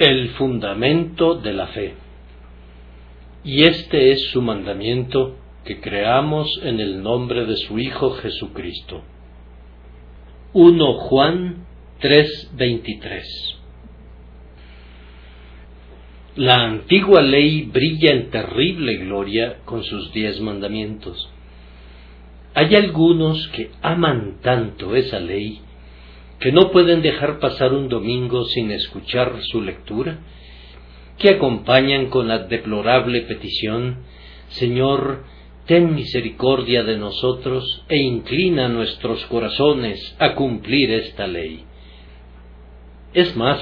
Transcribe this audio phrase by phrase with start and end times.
[0.00, 1.94] el fundamento de la fe.
[3.44, 9.02] Y este es su mandamiento, que creamos en el nombre de su Hijo Jesucristo.
[10.54, 11.66] 1 Juan
[12.00, 13.22] 3:23
[16.36, 21.28] La antigua ley brilla en terrible gloria con sus diez mandamientos.
[22.54, 25.60] Hay algunos que aman tanto esa ley
[26.40, 30.18] que no pueden dejar pasar un domingo sin escuchar su lectura,
[31.18, 34.04] que acompañan con la deplorable petición
[34.50, 35.24] Señor,
[35.66, 41.64] ten misericordia de nosotros e inclina nuestros corazones a cumplir esta ley.
[43.14, 43.60] Es más,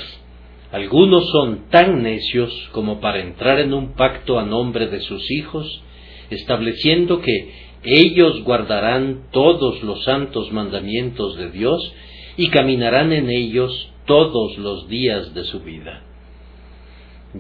[0.73, 5.83] algunos son tan necios como para entrar en un pacto a nombre de sus hijos,
[6.31, 11.93] estableciendo que ellos guardarán todos los santos mandamientos de Dios
[12.39, 16.05] y caminarán en ellos todos los días de su vida.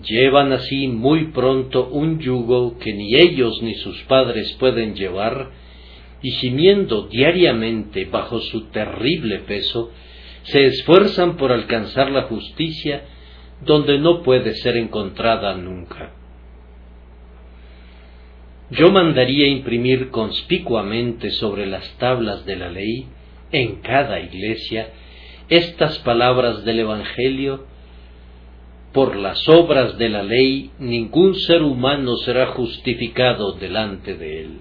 [0.02, 5.50] Llevan así muy pronto un yugo que ni ellos ni sus padres pueden llevar,
[6.20, 9.92] y gimiendo diariamente bajo su terrible peso,
[10.42, 13.04] se esfuerzan por alcanzar la justicia
[13.64, 16.12] donde no puede ser encontrada nunca.
[18.70, 23.06] Yo mandaría imprimir conspicuamente sobre las tablas de la ley
[23.52, 24.90] en cada iglesia
[25.48, 27.66] estas palabras del Evangelio,
[28.92, 34.58] por las obras de la ley ningún ser humano será justificado delante de él.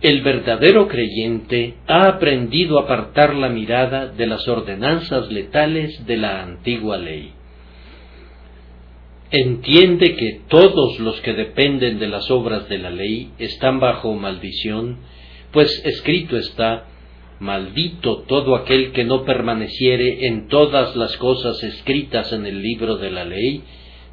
[0.00, 6.42] El verdadero creyente ha aprendido a apartar la mirada de las ordenanzas letales de la
[6.42, 7.32] antigua ley.
[9.30, 14.98] Entiende que todos los que dependen de las obras de la ley están bajo maldición,
[15.52, 16.86] pues escrito está,
[17.38, 23.10] Maldito todo aquel que no permaneciere en todas las cosas escritas en el libro de
[23.10, 23.62] la ley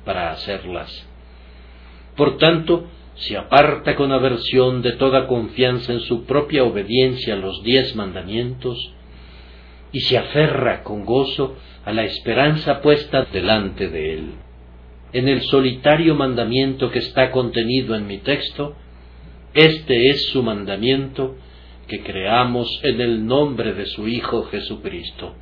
[0.04, 1.08] para hacerlas.
[2.18, 7.64] Por tanto, se aparta con aversión de toda confianza en su propia obediencia a los
[7.64, 8.94] diez mandamientos,
[9.92, 11.56] y se aferra con gozo
[11.86, 14.31] a la esperanza puesta delante de él.
[15.14, 18.76] En el solitario mandamiento que está contenido en mi texto,
[19.53, 21.36] este es su mandamiento,
[21.88, 25.36] que creamos en el nombre de su Hijo Jesucristo.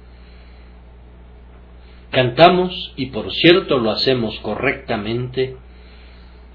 [2.10, 5.56] Cantamos, y por cierto lo hacemos correctamente,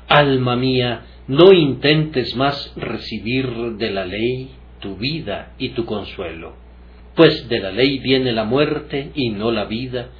[0.08, 6.54] Alma mía, no intentes más recibir de la ley tu vida y tu consuelo,
[7.16, 10.10] pues de la ley viene la muerte y no la vida,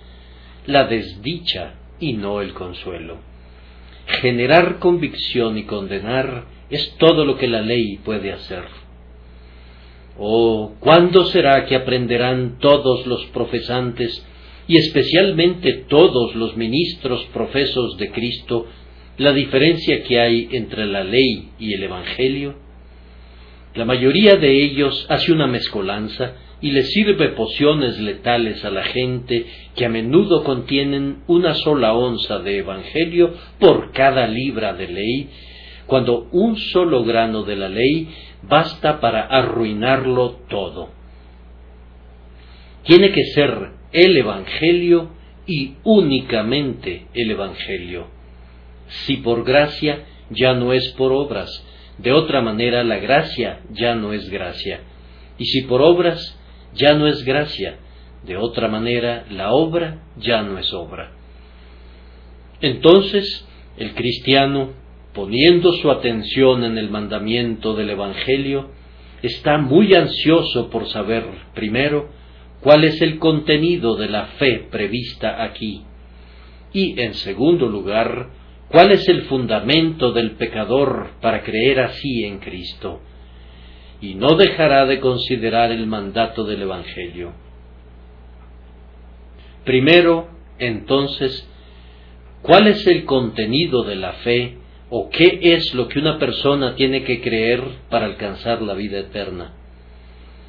[0.67, 3.19] la desdicha y no el consuelo.
[4.07, 8.65] Generar convicción y condenar es todo lo que la ley puede hacer
[10.19, 14.25] Oh, ¿cuándo será que aprenderán todos los profesantes
[14.67, 18.67] y especialmente todos los ministros profesos de Cristo
[19.19, 22.55] la diferencia que hay entre la ley y el Evangelio?
[23.75, 29.45] La mayoría de ellos hace una mezcolanza y le sirve pociones letales a la gente
[29.75, 35.29] que a menudo contienen una sola onza de Evangelio por cada libra de ley,
[35.87, 38.09] cuando un solo grano de la ley
[38.49, 40.91] basta para arruinarlo todo.
[42.85, 45.11] Tiene que ser el Evangelio
[45.47, 48.09] y únicamente el Evangelio.
[48.89, 51.51] Si por gracia, ya no es por obras.
[51.99, 54.81] De otra manera, la gracia ya no es gracia.
[55.39, 56.39] Y si por obras,
[56.75, 57.79] ya no es gracia.
[58.25, 61.13] De otra manera, la obra ya no es obra.
[62.61, 63.47] Entonces,
[63.77, 64.71] el cristiano
[65.17, 68.69] poniendo su atención en el mandamiento del Evangelio,
[69.23, 72.11] está muy ansioso por saber, primero,
[72.61, 75.85] cuál es el contenido de la fe prevista aquí,
[76.75, 78.29] y, en segundo lugar,
[78.69, 83.01] cuál es el fundamento del pecador para creer así en Cristo,
[84.03, 87.33] y no dejará de considerar el mandato del Evangelio.
[89.65, 90.29] Primero,
[90.59, 91.49] entonces,
[92.43, 97.03] cuál es el contenido de la fe o qué es lo que una persona tiene
[97.03, 99.55] que creer para alcanzar la vida eterna.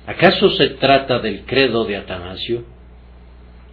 [0.06, 2.63] ¿Acaso se trata del credo de Atanasio?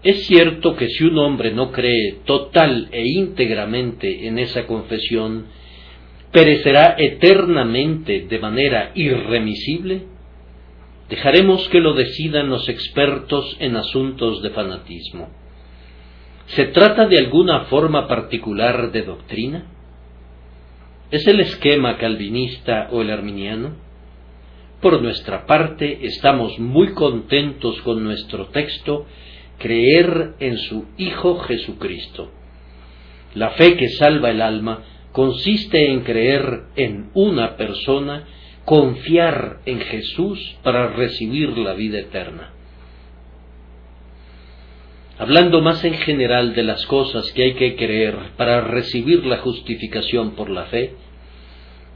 [0.02, 5.46] Es cierto que si un hombre no cree total e íntegramente en esa confesión,
[6.32, 10.02] perecerá eternamente de manera irremisible?
[11.08, 15.28] Dejaremos que lo decidan los expertos en asuntos de fanatismo.
[16.46, 19.73] ¿Se trata de alguna forma particular de doctrina?
[21.10, 23.76] ¿Es el esquema calvinista o el arminiano?
[24.80, 29.06] Por nuestra parte, estamos muy contentos con nuestro texto
[29.58, 32.30] creer en su Hijo Jesucristo.
[33.34, 38.24] La fe que salva el alma consiste en creer en una persona,
[38.64, 42.53] confiar en Jesús para recibir la vida eterna.
[45.16, 50.34] Hablando más en general de las cosas que hay que creer para recibir la justificación
[50.34, 50.94] por la fe,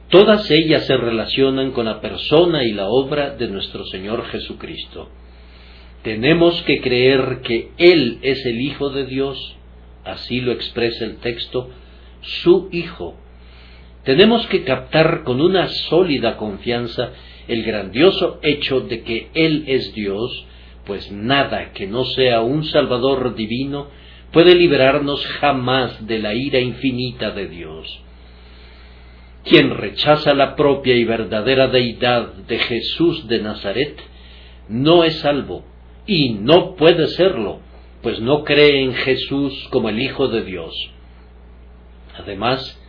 [0.09, 5.09] todas ellas se relacionan con la persona y la obra de nuestro Señor Jesucristo.
[6.05, 9.56] Tenemos que creer que Él es el Hijo de Dios,
[10.05, 11.70] así lo expresa el texto,
[12.20, 13.17] su Hijo.
[14.05, 17.11] Tenemos que captar con una sólida confianza
[17.49, 20.47] el grandioso hecho de que Él es Dios,
[20.88, 23.88] pues nada que no sea un Salvador divino
[24.32, 28.00] puede liberarnos jamás de la ira infinita de Dios.
[29.44, 34.00] Quien rechaza la propia y verdadera deidad de Jesús de Nazaret
[34.70, 35.64] no es salvo,
[36.06, 37.61] y no puede serlo,
[38.02, 40.75] pues no cree en Jesús como el Hijo de Dios.
[42.17, 42.81] Además,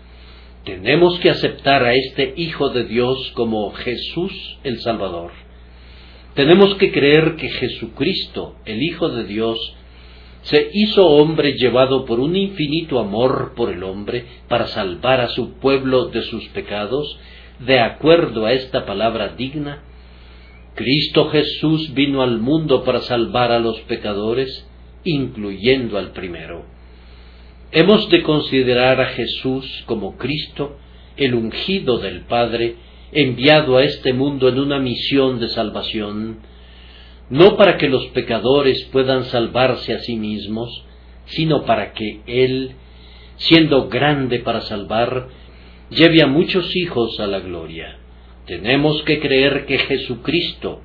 [0.63, 5.48] tenemos que aceptar a este Hijo de Dios como Jesús el Salvador.
[6.35, 9.57] Tenemos que creer que Jesucristo, el Hijo de Dios,
[10.41, 15.55] se hizo hombre llevado por un infinito amor por el hombre para salvar a su
[15.59, 17.19] pueblo de sus pecados,
[17.59, 19.83] de acuerdo a esta palabra digna,
[20.75, 24.65] Cristo Jesús vino al mundo para salvar a los pecadores,
[25.03, 26.63] incluyendo al primero.
[27.73, 30.77] Hemos de considerar a Jesús como Cristo,
[31.17, 32.75] el ungido del Padre,
[33.11, 36.39] enviado a este mundo en una misión de salvación,
[37.29, 40.83] no para que los pecadores puedan salvarse a sí mismos,
[41.25, 42.71] sino para que Él,
[43.37, 45.27] siendo grande para salvar,
[45.89, 47.97] lleve a muchos hijos a la gloria.
[48.45, 50.81] Tenemos que creer que Jesucristo,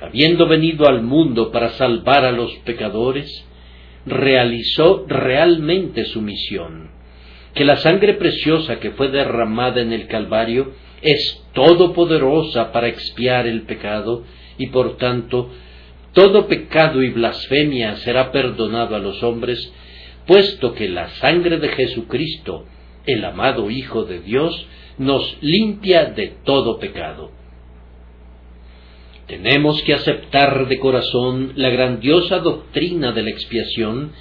[0.00, 3.46] habiendo venido al mundo para salvar a los pecadores,
[4.04, 6.90] realizó realmente su misión,
[7.54, 10.72] que la sangre preciosa que fue derramada en el Calvario
[11.02, 14.24] es todopoderosa para expiar el pecado
[14.58, 15.50] y por tanto
[16.12, 19.72] todo pecado y blasfemia será perdonado a los hombres,
[20.26, 22.64] puesto que la sangre de Jesucristo,
[23.06, 24.66] el amado Hijo de Dios,
[24.98, 27.30] nos limpia de todo pecado.
[29.28, 34.12] Tenemos que aceptar de corazón la grandiosa doctrina de la expiación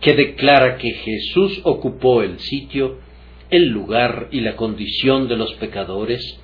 [0.00, 2.98] que declara que Jesús ocupó el sitio,
[3.52, 6.40] el lugar y la condición de los pecadores,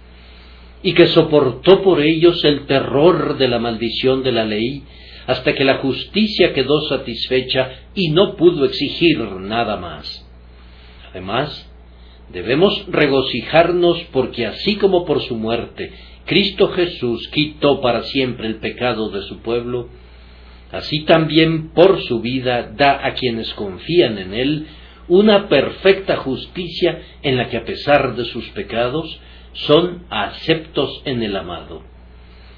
[0.83, 4.85] y que soportó por ellos el terror de la maldición de la ley,
[5.27, 10.25] hasta que la justicia quedó satisfecha y no pudo exigir nada más.
[11.11, 11.69] Además,
[12.33, 15.93] Debemos regocijarnos porque así como por su muerte
[16.27, 19.89] Cristo Jesús quitó para siempre el pecado de su pueblo,
[20.71, 24.67] así también por su vida da a quienes confían en Él
[25.09, 29.21] una perfecta justicia en la que a pesar de sus pecados
[29.53, 31.83] son aceptos en el amado.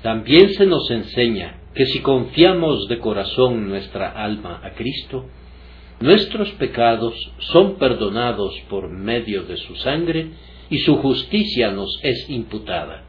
[0.02, 5.26] También se nos enseña que si confiamos de corazón nuestra alma a Cristo,
[6.00, 10.30] Nuestros pecados son perdonados por medio de su sangre
[10.70, 13.04] y su justicia nos es imputada.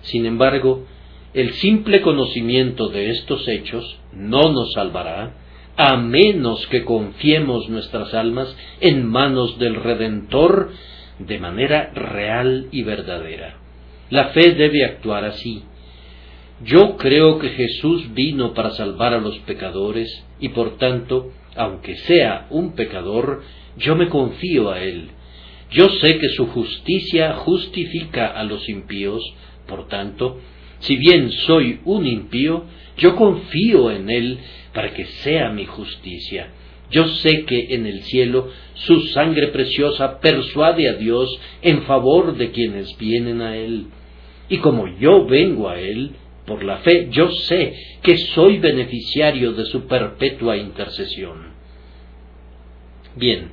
[0.00, 0.86] Sin embargo,
[1.34, 5.34] el simple conocimiento de estos hechos no nos salvará
[5.76, 10.70] a menos que confiemos nuestras almas en manos del Redentor
[11.18, 13.58] de manera real y verdadera.
[14.10, 15.62] La fe debe actuar así.
[16.64, 22.46] Yo creo que Jesús vino para salvar a los pecadores y por tanto aunque sea
[22.50, 23.42] un pecador,
[23.76, 25.08] yo me confío a Él.
[25.70, 29.22] Yo sé que su justicia justifica a los impíos,
[29.66, 30.38] por tanto,
[30.80, 32.64] si bien soy un impío,
[32.98, 34.38] yo confío en Él
[34.76, 36.50] para que sea mi justicia.
[36.90, 42.50] Yo sé que en el cielo su sangre preciosa persuade a Dios en favor de
[42.50, 43.86] quienes vienen a Él.
[44.50, 46.10] Y como yo vengo a Él,
[46.44, 51.54] por la fe yo sé que soy beneficiario de su perpetua intercesión.
[53.16, 53.52] Bien,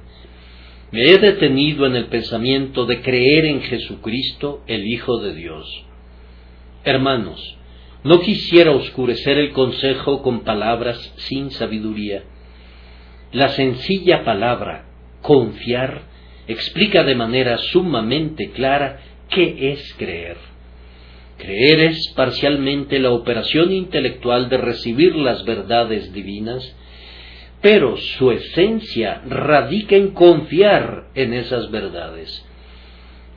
[0.92, 5.86] me he detenido en el pensamiento de creer en Jesucristo, el Hijo de Dios.
[6.84, 7.58] Hermanos,
[8.03, 12.24] no quisiera oscurecer el consejo con palabras sin sabiduría.
[13.31, 14.86] La sencilla palabra
[15.22, 16.01] confiar
[16.48, 20.38] explica de manera sumamente clara qué es creer.
[21.38, 26.75] Creer es parcialmente la operación intelectual de recibir las verdades divinas,
[27.62, 32.45] pero su esencia radica en confiar en esas verdades.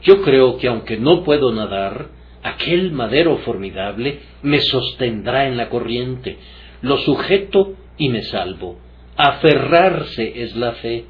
[0.03, 2.09] Yo creo que aunque no puedo nadar,
[2.49, 6.37] aquel madero formidable me sostendrá en la corriente,
[6.83, 8.79] lo sujeto y me salvo.
[9.17, 11.05] Aferrarse es la fe.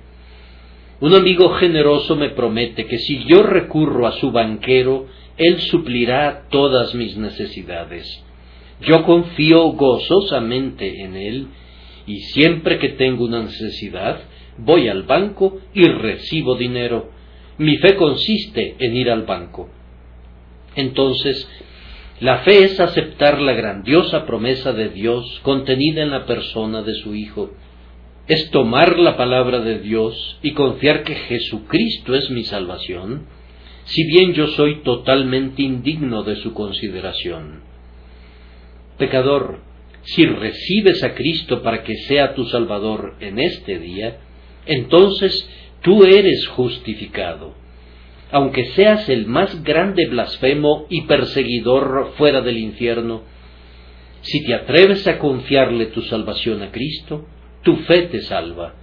[1.00, 6.94] Un amigo generoso me promete que si yo recurro a su banquero, él suplirá todas
[6.94, 8.24] mis necesidades.
[8.80, 11.48] Yo confío gozosamente en él
[12.06, 14.20] y siempre que tengo una necesidad,
[14.58, 17.10] voy al banco y recibo dinero.
[17.58, 19.75] Mi fe consiste en ir al banco.
[20.76, 21.48] Entonces,
[22.20, 27.14] la fe es aceptar la grandiosa promesa de Dios contenida en la persona de su
[27.14, 27.50] Hijo.
[28.26, 33.26] Es tomar la palabra de Dios y confiar que Jesucristo es mi salvación,
[33.84, 37.62] si bien yo soy totalmente indigno de su consideración.
[38.98, 39.60] Pecador,
[40.02, 44.18] si recibes a Cristo para que sea tu Salvador en este día,
[44.64, 45.48] entonces
[45.82, 47.54] tú eres justificado.
[48.32, 53.22] Aunque seas el más grande blasfemo y perseguidor fuera del infierno,
[54.22, 57.26] si te atreves a confiarle tu salvación a Cristo,
[57.62, 58.74] tu fe te salva.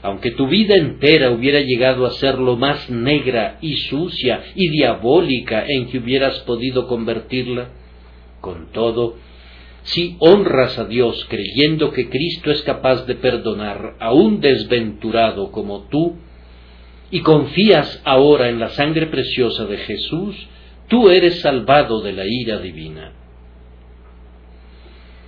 [0.00, 5.64] Aunque tu vida entera hubiera llegado a ser lo más negra y sucia y diabólica
[5.66, 7.70] en que hubieras podido convertirla,
[8.40, 9.16] con todo,
[9.82, 15.88] si honras a Dios creyendo que Cristo es capaz de perdonar a un desventurado como
[15.88, 16.16] tú,
[17.10, 20.36] y confías ahora en la sangre preciosa de Jesús,
[20.88, 23.12] tú eres salvado de la ira divina.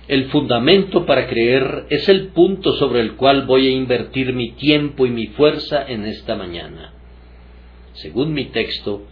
[0.07, 5.05] El fundamento para creer es el punto sobre el cual voy a invertir mi tiempo
[5.05, 6.93] y mi fuerza en esta mañana.
[7.93, 9.03] Según mi texto,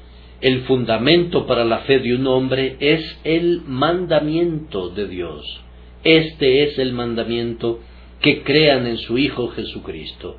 [0.42, 5.62] el fundamento para la fe de un hombre es el mandamiento de Dios.
[6.04, 7.80] Este es el mandamiento
[8.22, 10.38] que crean en su Hijo Jesucristo.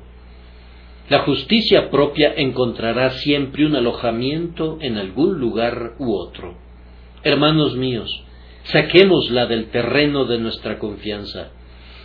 [1.09, 6.55] La justicia propia encontrará siempre un alojamiento en algún lugar u otro.
[7.23, 8.23] Hermanos míos,
[8.63, 11.51] saquémosla del terreno de nuestra confianza.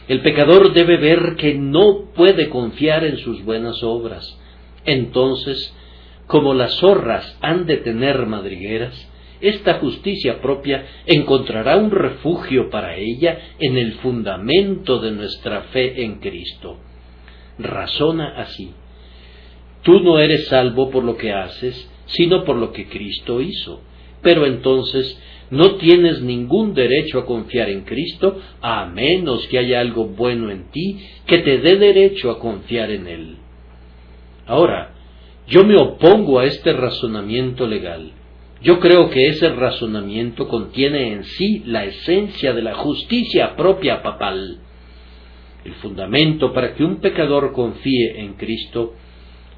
[0.08, 4.38] El pecador debe ver que no puede confiar en sus buenas obras.
[4.84, 5.74] Entonces
[6.26, 9.08] como las zorras han de tener madrigueras,
[9.40, 16.18] esta justicia propia encontrará un refugio para ella en el fundamento de nuestra fe en
[16.20, 16.78] Cristo.
[17.58, 18.72] Razona así.
[19.86, 23.82] Tú no eres salvo por lo que haces, sino por lo que Cristo hizo.
[24.20, 25.16] Pero entonces
[25.50, 30.72] no tienes ningún derecho a confiar en Cristo a menos que haya algo bueno en
[30.72, 33.36] ti que te dé derecho a confiar en Él.
[34.48, 34.92] Ahora,
[35.46, 38.10] yo me opongo a este razonamiento legal.
[38.60, 44.58] Yo creo que ese razonamiento contiene en sí la esencia de la justicia propia papal.
[45.64, 48.94] El fundamento para que un pecador confíe en Cristo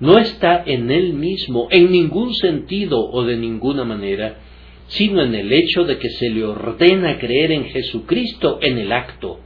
[0.00, 4.38] no está en él mismo en ningún sentido o de ninguna manera,
[4.86, 9.40] sino en el hecho de que se le ordena creer en Jesucristo en el acto.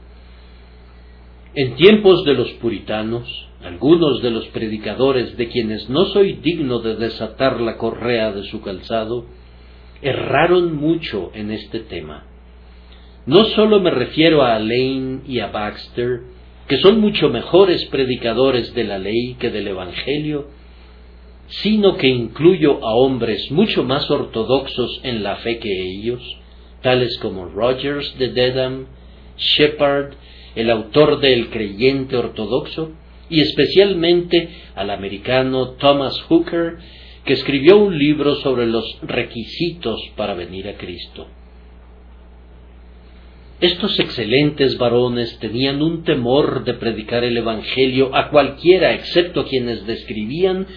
[1.55, 6.95] En tiempos de los puritanos, algunos de los predicadores de quienes no soy digno de
[6.95, 9.25] desatar la correa de su calzado,
[10.01, 12.25] erraron mucho en este tema.
[13.25, 16.21] No sólo me refiero a Lane y a Baxter,
[16.67, 20.47] que son mucho mejores predicadores de la ley que del Evangelio,
[21.47, 26.21] sino que incluyo a hombres mucho más ortodoxos en la fe que ellos,
[26.81, 28.87] tales como Rogers de Dedham,
[29.37, 30.13] Shepard,
[30.55, 32.91] el autor de El creyente ortodoxo,
[33.29, 36.77] y especialmente al americano Thomas Hooker,
[37.25, 41.27] que escribió un libro sobre los requisitos para venir a Cristo.
[43.59, 50.67] Estos excelentes varones tenían un temor de predicar el Evangelio a cualquiera excepto quienes describían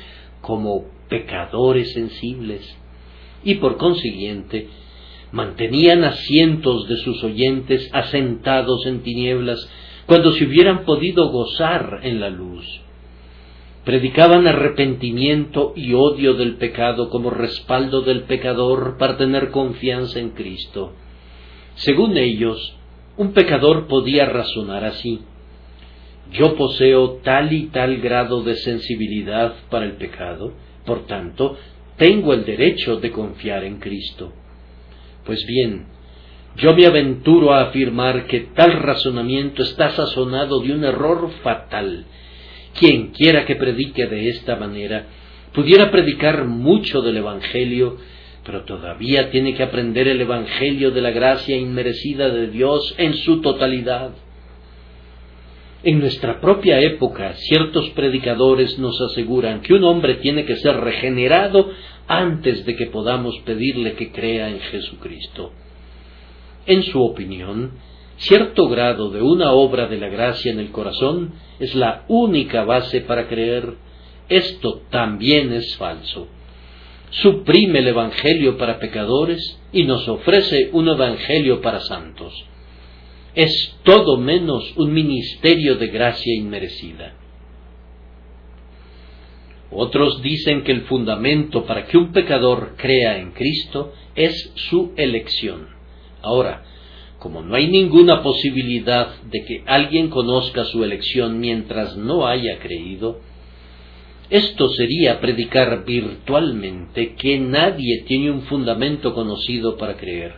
[0.40, 2.76] como pecadores sensibles,
[3.45, 4.68] y por consiguiente
[5.33, 9.68] mantenían a cientos de sus oyentes asentados en tinieblas
[10.06, 12.64] cuando se hubieran podido gozar en la luz.
[13.85, 20.92] Predicaban arrepentimiento y odio del pecado como respaldo del pecador para tener confianza en Cristo.
[21.76, 22.76] Según ellos,
[23.16, 25.21] un pecador podía razonar así.
[26.33, 30.52] Yo poseo tal y tal grado de sensibilidad para el pecado,
[30.85, 31.56] por tanto,
[31.97, 34.33] tengo el derecho de confiar en Cristo.
[35.25, 35.87] Pues bien,
[36.56, 42.06] yo me aventuro a afirmar que tal razonamiento está sazonado de un error fatal.
[42.78, 45.06] Quien quiera que predique de esta manera,
[45.52, 47.99] pudiera predicar mucho del Evangelio,
[48.47, 53.41] pero todavía tiene que aprender el Evangelio de la gracia inmerecida de Dios en su
[53.41, 54.12] totalidad.
[55.83, 61.71] En nuestra propia época, ciertos predicadores nos aseguran que un hombre tiene que ser regenerado
[62.07, 65.53] antes de que podamos pedirle que crea en Jesucristo.
[66.67, 67.73] En su opinión,
[68.17, 73.00] cierto grado de una obra de la gracia en el corazón es la única base
[73.00, 73.75] para creer,
[74.29, 76.29] esto también es falso.
[77.10, 82.32] Suprime el Evangelio para pecadores y nos ofrece un Evangelio para santos.
[83.34, 87.14] Es todo menos un ministerio de gracia inmerecida.
[89.70, 95.68] Otros dicen que el fundamento para que un pecador crea en Cristo es su elección.
[96.22, 96.64] Ahora,
[97.18, 103.20] como no hay ninguna posibilidad de que alguien conozca su elección mientras no haya creído,
[104.28, 110.35] esto sería predicar virtualmente que nadie tiene un fundamento conocido para creer.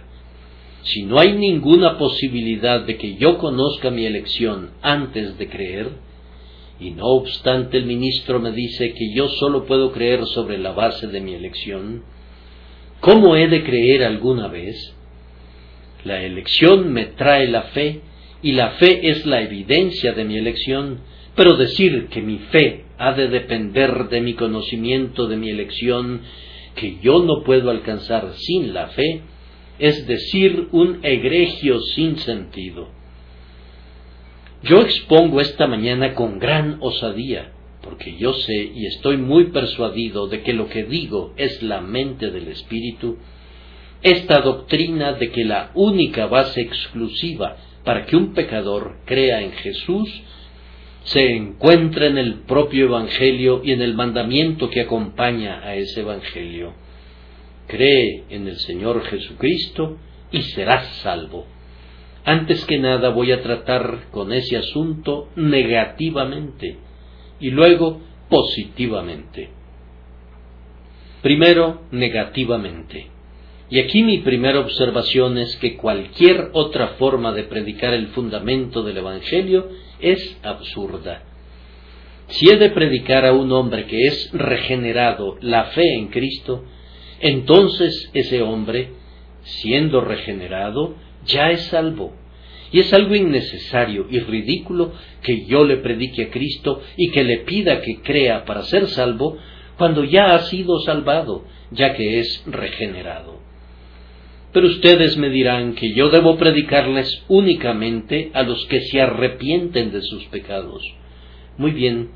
[0.82, 5.88] Si no hay ninguna posibilidad de que yo conozca mi elección antes de creer,
[6.80, 11.06] y no obstante el ministro me dice que yo solo puedo creer sobre la base
[11.06, 12.04] de mi elección,
[13.00, 14.94] ¿cómo he de creer alguna vez?
[16.04, 18.02] La elección me trae la fe
[18.42, 21.00] y la fe es la evidencia de mi elección,
[21.34, 26.22] pero decir que mi fe ha de depender de mi conocimiento de mi elección,
[26.74, 29.22] que yo no puedo alcanzar sin la fe,
[29.78, 32.88] es decir un egregio sin sentido.
[34.62, 37.52] Yo expongo esta mañana con gran osadía,
[37.82, 42.30] porque yo sé y estoy muy persuadido de que lo que digo es la mente
[42.30, 43.18] del Espíritu,
[44.02, 50.08] esta doctrina de que la única base exclusiva para que un pecador crea en Jesús
[51.08, 56.74] se encuentra en el propio Evangelio y en el mandamiento que acompaña a ese Evangelio.
[57.66, 59.96] Cree en el Señor Jesucristo
[60.30, 61.46] y serás salvo.
[62.24, 66.76] Antes que nada voy a tratar con ese asunto negativamente
[67.40, 69.48] y luego positivamente.
[71.22, 73.06] Primero, negativamente.
[73.70, 78.98] Y aquí mi primera observación es que cualquier otra forma de predicar el fundamento del
[78.98, 79.68] Evangelio
[80.00, 81.22] es absurda.
[82.28, 86.64] Si he de predicar a un hombre que es regenerado la fe en Cristo,
[87.20, 88.90] entonces ese hombre,
[89.42, 90.94] siendo regenerado,
[91.24, 92.14] ya es salvo.
[92.70, 97.38] Y es algo innecesario y ridículo que yo le predique a Cristo y que le
[97.38, 99.38] pida que crea para ser salvo
[99.78, 103.47] cuando ya ha sido salvado, ya que es regenerado.
[104.58, 110.02] Pero ustedes me dirán que yo debo predicarles únicamente a los que se arrepienten de
[110.02, 110.82] sus pecados.
[111.58, 112.08] Muy bien,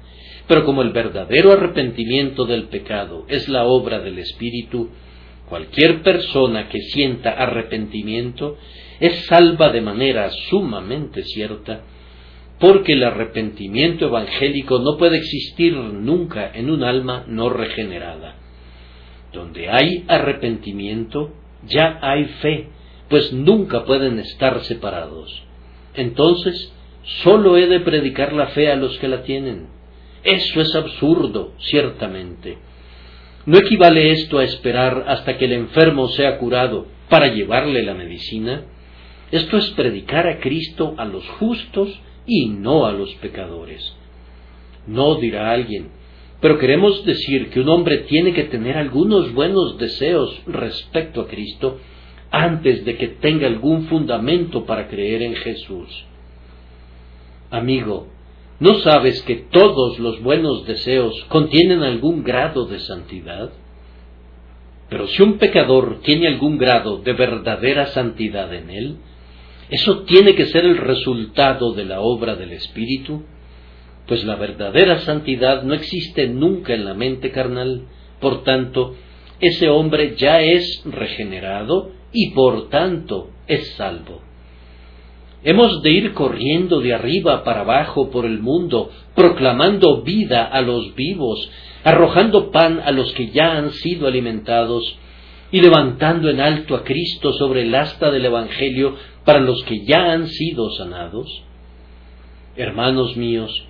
[0.48, 4.90] pero como el verdadero arrepentimiento del pecado es la obra del Espíritu,
[5.48, 8.58] cualquier persona que sienta arrepentimiento
[8.98, 11.82] es salva de manera sumamente cierta,
[12.58, 18.34] porque el arrepentimiento evangélico no puede existir nunca en un alma no regenerada.
[19.32, 21.34] Donde hay arrepentimiento,
[21.66, 22.68] ya hay fe,
[23.08, 25.42] pues nunca pueden estar separados.
[25.94, 26.72] Entonces,
[27.22, 29.68] sólo he de predicar la fe a los que la tienen.
[30.24, 32.58] Eso es absurdo, ciertamente.
[33.44, 38.62] ¿No equivale esto a esperar hasta que el enfermo sea curado para llevarle la medicina?
[39.32, 43.96] Esto es predicar a Cristo a los justos y no a los pecadores.
[44.86, 45.90] No dirá alguien,
[46.42, 51.78] pero queremos decir que un hombre tiene que tener algunos buenos deseos respecto a Cristo
[52.32, 56.04] antes de que tenga algún fundamento para creer en Jesús.
[57.48, 58.08] Amigo,
[58.58, 63.52] ¿no sabes que todos los buenos deseos contienen algún grado de santidad?
[64.88, 68.96] Pero si un pecador tiene algún grado de verdadera santidad en él,
[69.70, 73.22] eso tiene que ser el resultado de la obra del Espíritu
[74.06, 77.82] pues la verdadera santidad no existe nunca en la mente carnal,
[78.20, 78.94] por tanto,
[79.40, 84.20] ese hombre ya es regenerado y por tanto es salvo.
[85.44, 90.94] Hemos de ir corriendo de arriba para abajo por el mundo, proclamando vida a los
[90.94, 91.50] vivos,
[91.82, 94.96] arrojando pan a los que ya han sido alimentados,
[95.50, 100.12] y levantando en alto a Cristo sobre el asta del Evangelio para los que ya
[100.12, 101.42] han sido sanados.
[102.56, 103.66] Hermanos míos,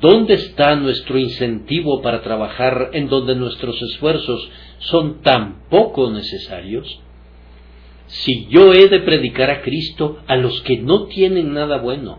[0.00, 7.00] ¿Dónde está nuestro incentivo para trabajar en donde nuestros esfuerzos son tan poco necesarios?
[8.06, 12.18] Si yo he de predicar a Cristo a los que no tienen nada bueno,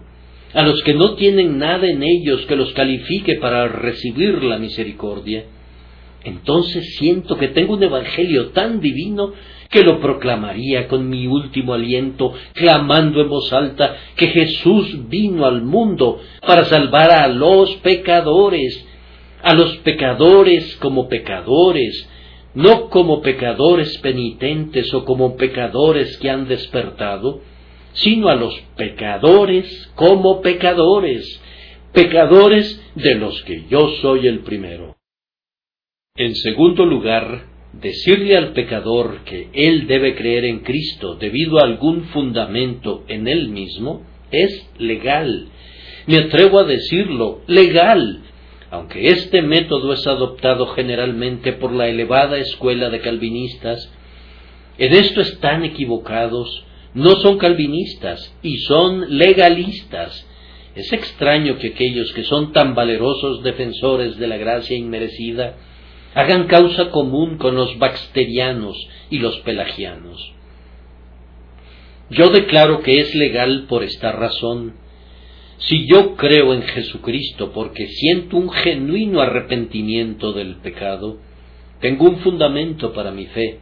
[0.54, 5.46] a los que no tienen nada en ellos que los califique para recibir la misericordia,
[6.24, 9.34] entonces siento que tengo un evangelio tan divino
[9.72, 15.62] que lo proclamaría con mi último aliento, clamando en voz alta que Jesús vino al
[15.62, 18.86] mundo para salvar a los pecadores,
[19.42, 22.08] a los pecadores como pecadores,
[22.54, 27.40] no como pecadores penitentes o como pecadores que han despertado,
[27.94, 31.42] sino a los pecadores como pecadores,
[31.94, 34.98] pecadores de los que yo soy el primero.
[36.18, 42.06] En segundo lugar, decirle al pecador que él debe creer en Cristo debido a algún
[42.06, 45.48] fundamento en él mismo es legal.
[46.08, 48.22] Me atrevo a decirlo, legal,
[48.72, 53.92] aunque este método es adoptado generalmente por la elevada escuela de calvinistas,
[54.78, 60.28] en esto están equivocados, no son calvinistas y son legalistas.
[60.76, 65.58] Es extraño que aquellos que son tan valerosos defensores de la gracia inmerecida
[66.14, 68.78] hagan causa común con los baxterianos
[69.10, 70.34] y los pelagianos.
[72.10, 74.76] Yo declaro que es legal por esta razón.
[75.58, 81.20] Si yo creo en Jesucristo porque siento un genuino arrepentimiento del pecado,
[81.80, 83.60] tengo un fundamento para mi fe.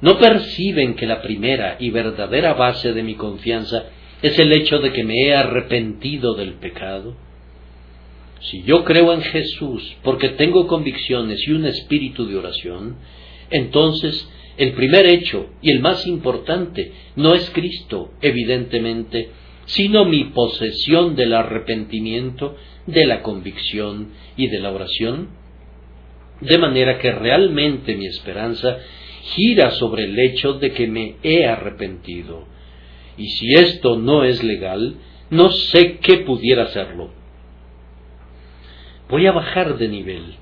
[0.00, 3.84] ¿No perciben que la primera y verdadera base de mi confianza
[4.20, 7.16] es el hecho de que me he arrepentido del pecado?
[8.42, 12.96] Si yo creo en Jesús porque tengo convicciones y un espíritu de oración,
[13.50, 19.30] entonces el primer hecho y el más importante no es Cristo, evidentemente,
[19.66, 25.28] sino mi posesión del arrepentimiento, de la convicción y de la oración.
[26.40, 28.78] De manera que realmente mi esperanza
[29.34, 32.44] gira sobre el hecho de que me he arrepentido.
[33.16, 34.96] Y si esto no es legal,
[35.30, 37.21] no sé qué pudiera serlo.
[39.08, 40.36] Voy a bajar de nivel.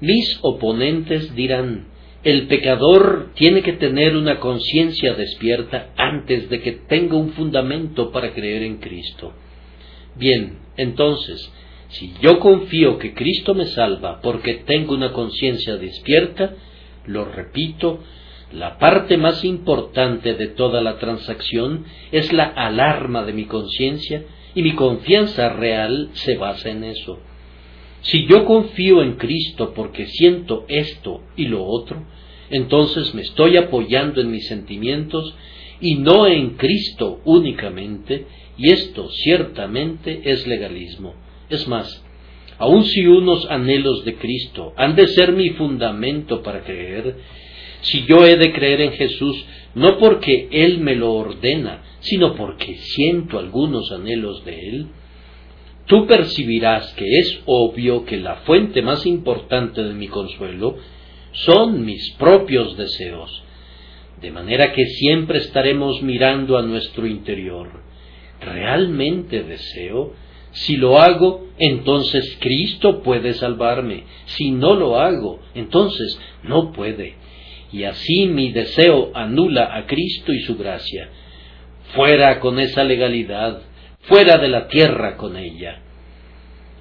[0.00, 1.88] Mis oponentes dirán,
[2.24, 8.32] el pecador tiene que tener una conciencia despierta antes de que tenga un fundamento para
[8.32, 9.32] creer en Cristo.
[10.16, 11.52] Bien, entonces,
[11.88, 16.54] si yo confío que Cristo me salva porque tengo una conciencia despierta,
[17.06, 18.00] lo repito,
[18.52, 24.62] la parte más importante de toda la transacción es la alarma de mi conciencia y
[24.62, 27.20] mi confianza real se basa en eso.
[28.02, 32.04] Si yo confío en Cristo porque siento esto y lo otro,
[32.50, 35.34] entonces me estoy apoyando en mis sentimientos
[35.80, 41.14] y no en Cristo únicamente, y esto ciertamente es legalismo.
[41.48, 42.04] Es más,
[42.58, 47.16] aun si unos anhelos de Cristo han de ser mi fundamento para creer,
[47.82, 52.76] si yo he de creer en Jesús no porque Él me lo ordena, sino porque
[52.78, 54.86] siento algunos anhelos de Él,
[55.88, 60.76] tú percibirás que es obvio que la fuente más importante de mi consuelo
[61.32, 63.42] son mis propios deseos,
[64.20, 67.82] de manera que siempre estaremos mirando a nuestro interior.
[68.40, 70.14] ¿Realmente deseo?
[70.50, 74.04] Si lo hago, entonces Cristo puede salvarme.
[74.26, 77.16] Si no lo hago, entonces no puede.
[77.72, 81.10] Y así mi deseo anula a Cristo y su gracia.
[81.94, 83.62] Fuera con esa legalidad,
[84.08, 85.82] fuera de la tierra con ella.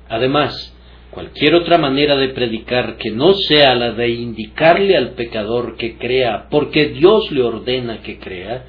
[0.09, 0.73] Además,
[1.11, 6.47] cualquier otra manera de predicar que no sea la de indicarle al pecador que crea
[6.49, 8.65] porque Dios le ordena que crea,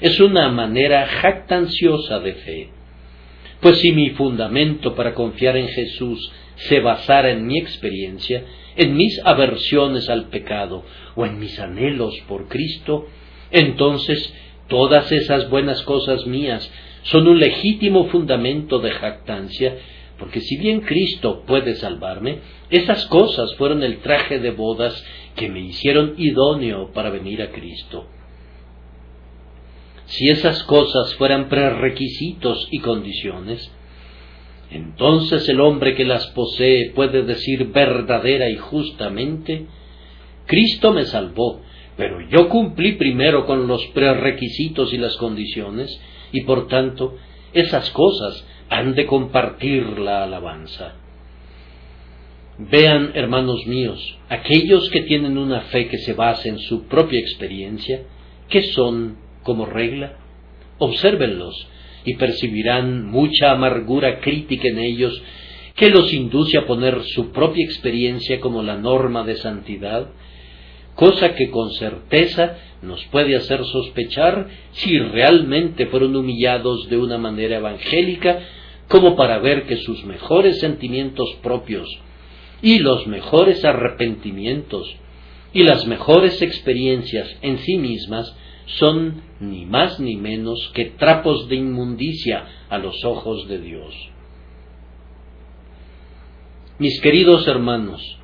[0.00, 2.68] es una manera jactanciosa de fe.
[3.60, 8.44] Pues si mi fundamento para confiar en Jesús se basara en mi experiencia,
[8.76, 13.06] en mis aversiones al pecado o en mis anhelos por Cristo,
[13.50, 14.34] entonces
[14.68, 16.70] todas esas buenas cosas mías
[17.04, 19.76] son un legítimo fundamento de jactancia,
[20.18, 22.38] porque si bien Cristo puede salvarme,
[22.70, 25.04] esas cosas fueron el traje de bodas
[25.36, 28.06] que me hicieron idóneo para venir a Cristo.
[30.06, 33.70] Si esas cosas fueran prerequisitos y condiciones,
[34.70, 39.66] entonces el hombre que las posee puede decir verdadera y justamente,
[40.46, 41.62] Cristo me salvó,
[41.96, 46.00] pero yo cumplí primero con los prerequisitos y las condiciones,
[46.34, 47.16] y por tanto
[47.54, 50.96] esas cosas han de compartir la alabanza.
[52.58, 58.02] Vean, hermanos míos, aquellos que tienen una fe que se basa en su propia experiencia,
[58.48, 60.18] ¿qué son como regla?
[60.78, 61.68] Obsérvenlos
[62.04, 65.22] y percibirán mucha amargura crítica en ellos
[65.76, 70.08] que los induce a poner su propia experiencia como la norma de santidad
[70.94, 77.56] cosa que con certeza nos puede hacer sospechar si realmente fueron humillados de una manera
[77.56, 78.40] evangélica
[78.88, 81.88] como para ver que sus mejores sentimientos propios
[82.62, 84.96] y los mejores arrepentimientos
[85.52, 91.56] y las mejores experiencias en sí mismas son ni más ni menos que trapos de
[91.56, 93.94] inmundicia a los ojos de Dios.
[96.78, 98.18] Mis queridos hermanos,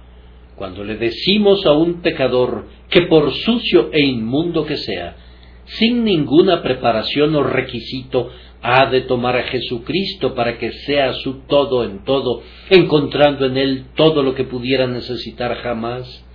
[0.61, 5.17] cuando le decimos a un pecador que por sucio e inmundo que sea,
[5.65, 8.29] sin ninguna preparación o requisito,
[8.61, 13.85] ha de tomar a Jesucristo para que sea su todo en todo, encontrando en él
[13.97, 16.27] todo lo que pudiera necesitar jamás.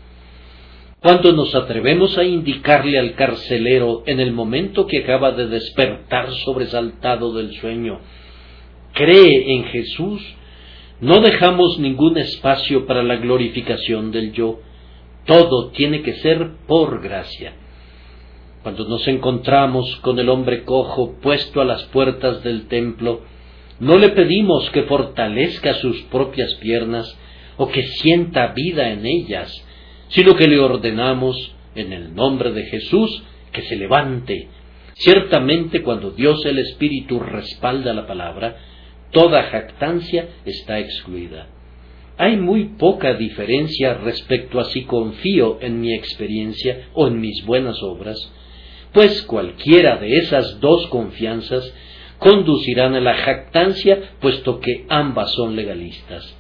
[1.00, 7.32] Cuando nos atrevemos a indicarle al carcelero en el momento que acaba de despertar sobresaltado
[7.32, 8.00] del sueño,
[8.92, 10.36] cree en Jesús,
[11.02, 14.60] no dejamos ningún espacio para la glorificación del yo.
[15.26, 17.54] Todo tiene que ser por gracia.
[18.64, 23.22] Cuando nos encontramos con el hombre cojo puesto a las puertas del templo,
[23.80, 27.18] no le pedimos que fortalezca sus propias piernas
[27.58, 29.52] o que sienta vida en ellas,
[30.08, 34.48] sino que le ordenamos, en el nombre de Jesús, que se levante.
[34.94, 38.56] Ciertamente cuando Dios el Espíritu respalda la palabra,
[39.16, 41.48] toda jactancia está excluida.
[42.18, 47.82] Hay muy poca diferencia respecto a si confío en mi experiencia o en mis buenas
[47.82, 48.18] obras,
[48.92, 51.74] pues cualquiera de esas dos confianzas
[52.20, 56.36] conducirán a la jactancia, puesto que ambas son legalistas.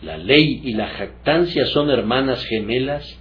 [0.00, 3.18] La ley y la jactancia son hermanas gemelas,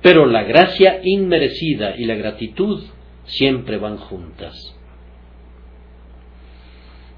[0.00, 2.82] pero la gracia inmerecida y la gratitud
[3.26, 4.74] siempre van juntas.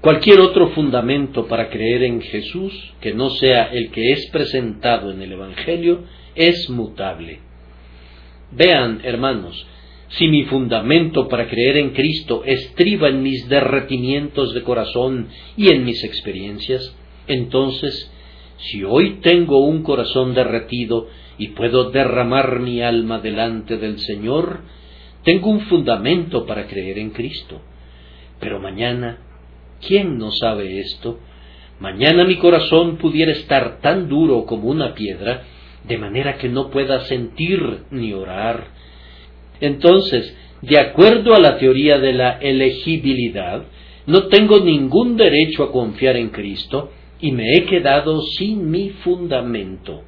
[0.05, 5.19] Cualquier otro fundamento para creer en Jesús que no sea el que es presentado en
[5.19, 6.03] el Evangelio
[6.35, 7.39] es mutable.
[8.51, 9.65] Vean, hermanos,
[10.09, 15.83] si mi fundamento para creer en Cristo estriba en mis derretimientos de corazón y en
[15.83, 18.11] mis experiencias, entonces,
[18.57, 21.07] si hoy tengo un corazón derretido
[21.39, 24.59] y puedo derramar mi alma delante del Señor,
[25.23, 27.59] tengo un fundamento para creer en Cristo.
[28.39, 29.24] Pero mañana,
[29.85, 31.19] ¿quién no sabe esto?
[31.79, 35.43] Mañana mi corazón pudiera estar tan duro como una piedra,
[35.83, 38.75] de manera que no pueda sentir ni orar,
[39.59, 43.63] entonces, de acuerdo a la teoría de la elegibilidad,
[44.05, 50.03] no tengo ningún derecho a confiar en Cristo y me he quedado sin mi fundamento.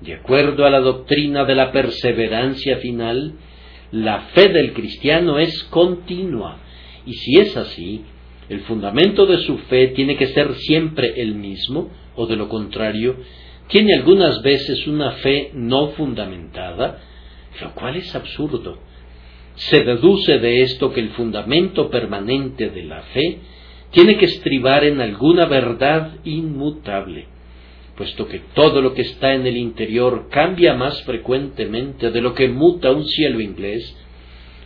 [0.00, 3.34] De acuerdo a la doctrina de la perseverancia final,
[3.92, 6.58] la fe del cristiano es continua,
[7.06, 8.04] y si es así,
[8.48, 13.16] el fundamento de su fe tiene que ser siempre el mismo, o de lo contrario,
[13.68, 16.98] tiene algunas veces una fe no fundamentada,
[17.60, 18.78] lo cual es absurdo.
[19.54, 23.38] Se deduce de esto que el fundamento permanente de la fe
[23.90, 27.28] tiene que estribar en alguna verdad inmutable,
[27.96, 32.48] puesto que todo lo que está en el interior cambia más frecuentemente de lo que
[32.48, 33.96] muta un cielo inglés,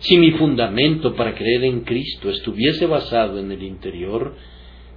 [0.01, 4.37] si mi fundamento para creer en Cristo estuviese basado en el interior,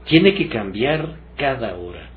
[0.05, 2.09] tiene que cambiar cada hora.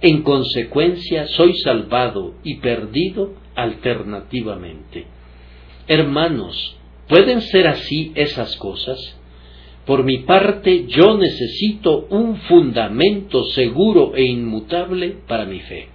[0.00, 5.06] En consecuencia, soy salvado y perdido alternativamente.
[5.86, 6.76] Hermanos,
[7.08, 8.98] ¿pueden ser así esas cosas?
[9.86, 15.88] Por mi parte, yo necesito un fundamento seguro e inmutable para mi fe.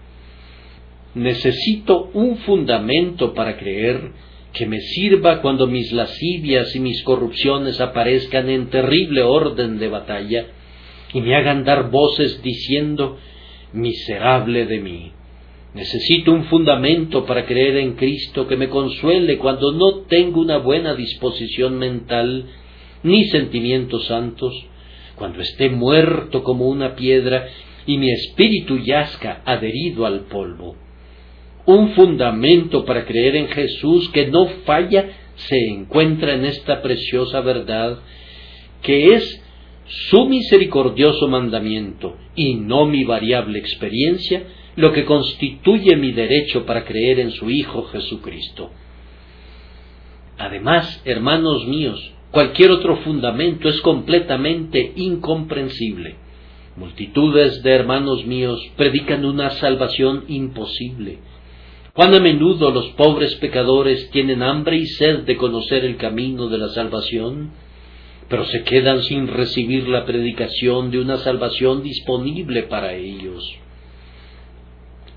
[1.16, 4.12] Necesito un fundamento para creer
[4.58, 10.48] que me sirva cuando mis lascivias y mis corrupciones aparezcan en terrible orden de batalla
[11.14, 13.18] y me hagan dar voces diciendo
[13.74, 15.12] miserable de mí.
[15.76, 20.96] Necesito un fundamento para creer en Cristo que me consuele cuando no tengo una buena
[20.96, 22.46] disposición mental
[23.04, 24.54] ni sentimientos santos,
[25.16, 27.48] cuando esté muerto como una piedra
[27.86, 30.87] y mi espíritu yazca adherido al polvo.
[31.68, 38.00] Un fundamento para creer en Jesús que no falla se encuentra en esta preciosa verdad,
[38.82, 39.44] que es
[39.86, 44.44] su misericordioso mandamiento y no mi variable experiencia,
[44.78, 48.72] lo que constituye mi derecho para creer en su Hijo Jesucristo.
[50.38, 56.16] Además, hermanos míos, cualquier otro fundamento es completamente incomprensible.
[56.78, 61.20] Multitudes de hermanos míos predican una salvación imposible.
[61.98, 66.60] Cuán a menudo los pobres pecadores tienen hambre y sed de conocer el camino de
[66.60, 67.54] la salvación,
[68.30, 73.44] pero se quedan sin recibir la predicación de una salvación disponible para ellos.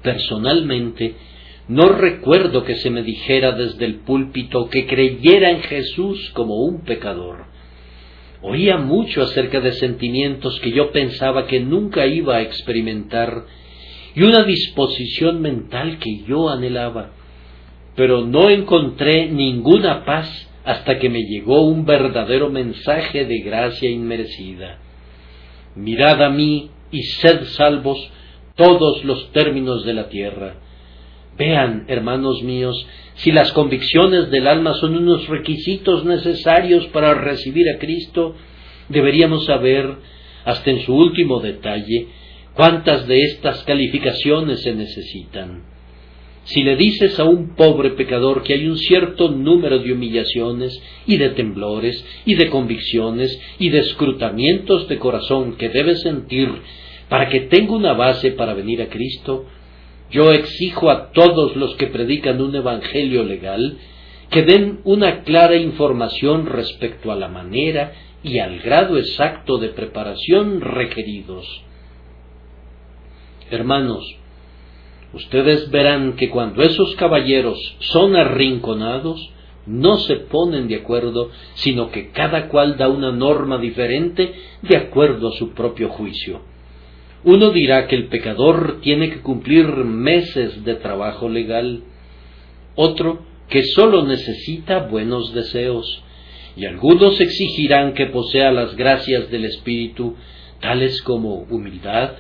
[0.03, 1.17] Personalmente,
[1.69, 6.85] no recuerdo que se me dijera desde el púlpito que creyera en Jesús como un
[6.85, 7.45] pecador.
[8.41, 13.45] Oía mucho acerca de sentimientos que yo pensaba que nunca iba a experimentar
[14.15, 17.11] y una disposición mental que yo anhelaba,
[17.97, 24.79] pero no encontré ninguna paz hasta que me llegó un verdadero mensaje de gracia inmerecida.
[25.75, 28.11] Mirad a mí y sed salvos
[28.57, 30.57] todos los términos de la tierra,
[31.41, 37.79] Vean, hermanos míos, si las convicciones del alma son unos requisitos necesarios para recibir a
[37.79, 38.35] Cristo,
[38.91, 39.89] deberíamos saber,
[40.45, 42.09] hasta en su último detalle,
[42.55, 45.65] cuántas de estas calificaciones se necesitan.
[46.45, 51.17] Si le dices a un pobre pecador que hay un cierto número de humillaciones y
[51.17, 56.51] de temblores y de convicciones y de escrutamientos de corazón que debe sentir
[57.09, 59.47] para que tenga una base para venir a Cristo,
[60.11, 63.79] yo exijo a todos los que predican un evangelio legal
[64.31, 70.61] que den una clara información respecto a la manera y al grado exacto de preparación
[70.61, 71.65] requeridos.
[73.51, 74.05] Hermanos,
[75.13, 79.31] ustedes verán que cuando esos caballeros son arrinconados,
[79.67, 84.33] no se ponen de acuerdo, sino que cada cual da una norma diferente
[84.63, 86.43] de acuerdo a su propio juicio.
[87.25, 91.83] Uno dirá que el pecador tiene que cumplir meses de trabajo legal,
[92.77, 96.03] otro que sólo necesita buenos deseos,
[96.57, 100.17] y algunos exigirán que posea las gracias del Espíritu,
[100.61, 102.13] tales como humildad,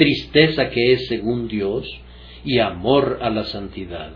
[0.00, 1.86] tristeza que es según Dios,
[2.42, 4.12] y amor a la santidad.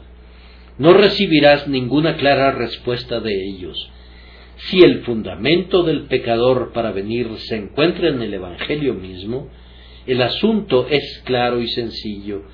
[0.78, 3.76] No recibirás ninguna clara respuesta de ellos.
[4.56, 9.50] Si el fundamento del pecador para venir se encuentra en el Evangelio mismo,
[10.06, 12.44] el asunto es claro y sencillo.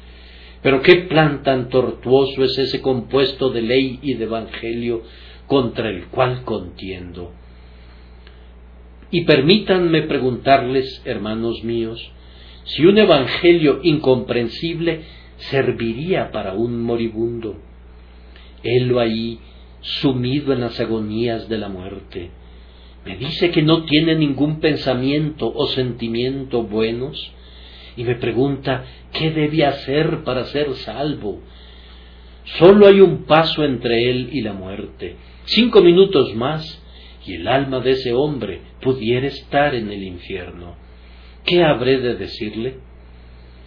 [0.61, 5.05] Pero qué plan tan tortuoso es ese compuesto de ley y de evangelio
[5.47, 7.33] contra el cual contiendo.
[9.12, 12.12] Y permítanme preguntarles, hermanos míos,
[12.64, 15.03] si un evangelio incomprensible
[15.37, 17.57] serviría para un moribundo.
[18.62, 19.38] Helo ahí,
[19.81, 22.31] sumido en las agonías de la muerte.
[23.05, 27.33] Me dice que no tiene ningún pensamiento o sentimiento buenos,
[27.96, 31.40] y me pregunta qué debe hacer para ser salvo.
[32.59, 35.16] Solo hay un paso entre él y la muerte.
[35.44, 36.83] Cinco minutos más
[37.27, 40.77] y el alma de ese hombre pudiera estar en el infierno.
[41.44, 42.79] ¿Qué habré de decirle?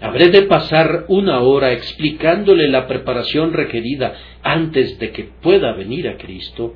[0.01, 6.17] ¿Habré de pasar una hora explicándole la preparación requerida antes de que pueda venir a
[6.17, 6.75] Cristo?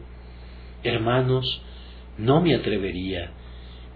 [0.84, 1.62] Hermanos,
[2.18, 3.32] no me atrevería,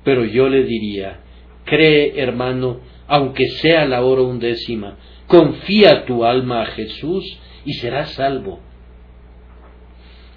[0.03, 1.21] pero yo le diría,
[1.65, 4.97] cree, hermano, aunque sea la hora undécima.
[5.27, 7.23] Confía tu alma a Jesús
[7.65, 8.59] y serás salvo.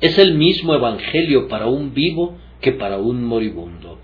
[0.01, 3.99] Es el mismo Evangelio para un vivo que para un moribundo.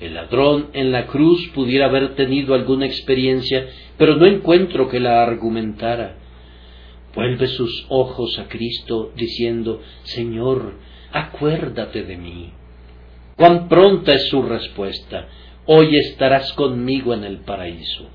[0.00, 5.22] El ladrón en la cruz pudiera haber tenido alguna experiencia, pero no encuentro que la
[5.22, 6.16] argumentara.
[7.14, 10.74] Vuelve sus ojos a Cristo diciendo, Señor,
[11.12, 12.52] acuérdate de mí.
[13.36, 15.28] Cuán pronta es su respuesta
[15.66, 18.08] hoy estarás conmigo en el paraíso.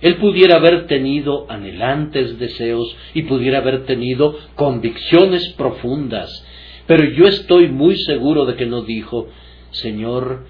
[0.00, 6.44] Él pudiera haber tenido anhelantes deseos y pudiera haber tenido convicciones profundas,
[6.86, 9.28] pero yo estoy muy seguro de que no dijo,
[9.70, 10.46] Señor,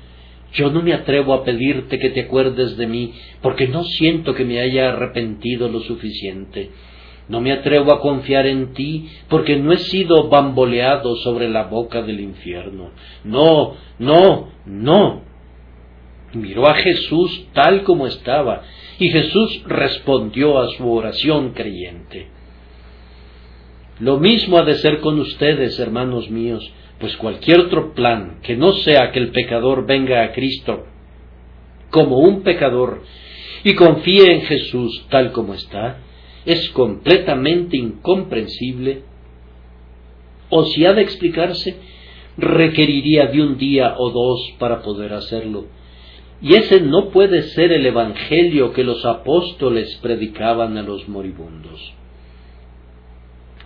[0.56, 4.44] yo no me atrevo a pedirte que te acuerdes de mí, porque no siento que
[4.44, 6.70] me haya arrepentido lo suficiente.
[7.28, 12.02] No me atrevo a confiar en ti, porque no he sido bamboleado sobre la boca
[12.02, 12.90] del infierno.
[13.24, 15.26] No, no, no
[16.34, 18.62] miró a Jesús tal como estaba,
[18.98, 22.28] y Jesús respondió a su oración creyente.
[23.98, 28.72] Lo mismo ha de ser con ustedes, hermanos míos, pues cualquier otro plan que no
[28.72, 30.86] sea que el pecador venga a Cristo
[31.90, 33.02] como un pecador
[33.64, 35.98] y confíe en Jesús tal como está,
[36.44, 39.02] es completamente incomprensible,
[40.48, 41.76] o si ha de explicarse,
[42.36, 45.66] requeriría de un día o dos para poder hacerlo,
[46.40, 51.94] y ese no puede ser el Evangelio que los apóstoles predicaban a los moribundos.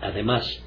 [0.01, 0.65] Además,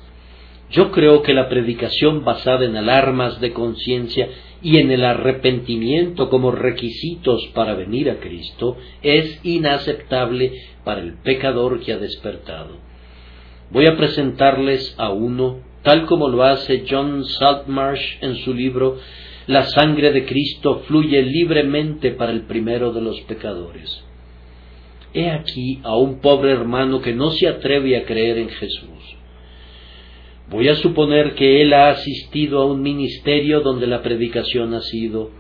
[0.73, 4.27] yo creo que la predicación basada en alarmas de conciencia
[4.61, 10.51] y en el arrepentimiento como requisitos para venir a Cristo es inaceptable
[10.83, 12.77] para el pecador que ha despertado.
[13.71, 18.97] Voy a presentarles a uno, tal como lo hace John Saltmarsh en su libro
[19.45, 24.03] la sangre de Cristo fluye libremente para el primero de los pecadores.
[25.13, 29.17] He aquí a un pobre hermano que no se atreve a creer en Jesús.
[30.49, 35.31] Voy a suponer que él ha asistido a un ministerio donde la predicación ha sido,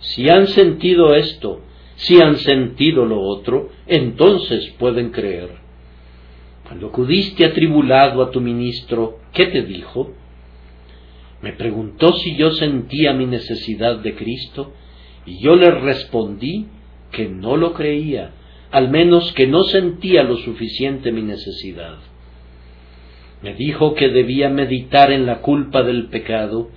[0.00, 1.60] si han sentido esto,
[1.96, 5.50] si han sentido lo otro, entonces pueden creer.
[6.66, 10.12] Cuando acudiste atribulado a tu ministro, ¿qué te dijo?
[11.42, 14.72] Me preguntó si yo sentía mi necesidad de Cristo
[15.26, 16.68] y yo le respondí
[17.10, 18.32] que no lo creía,
[18.70, 21.98] al menos que no sentía lo suficiente mi necesidad.
[23.42, 26.70] Me dijo que debía meditar en la culpa del pecado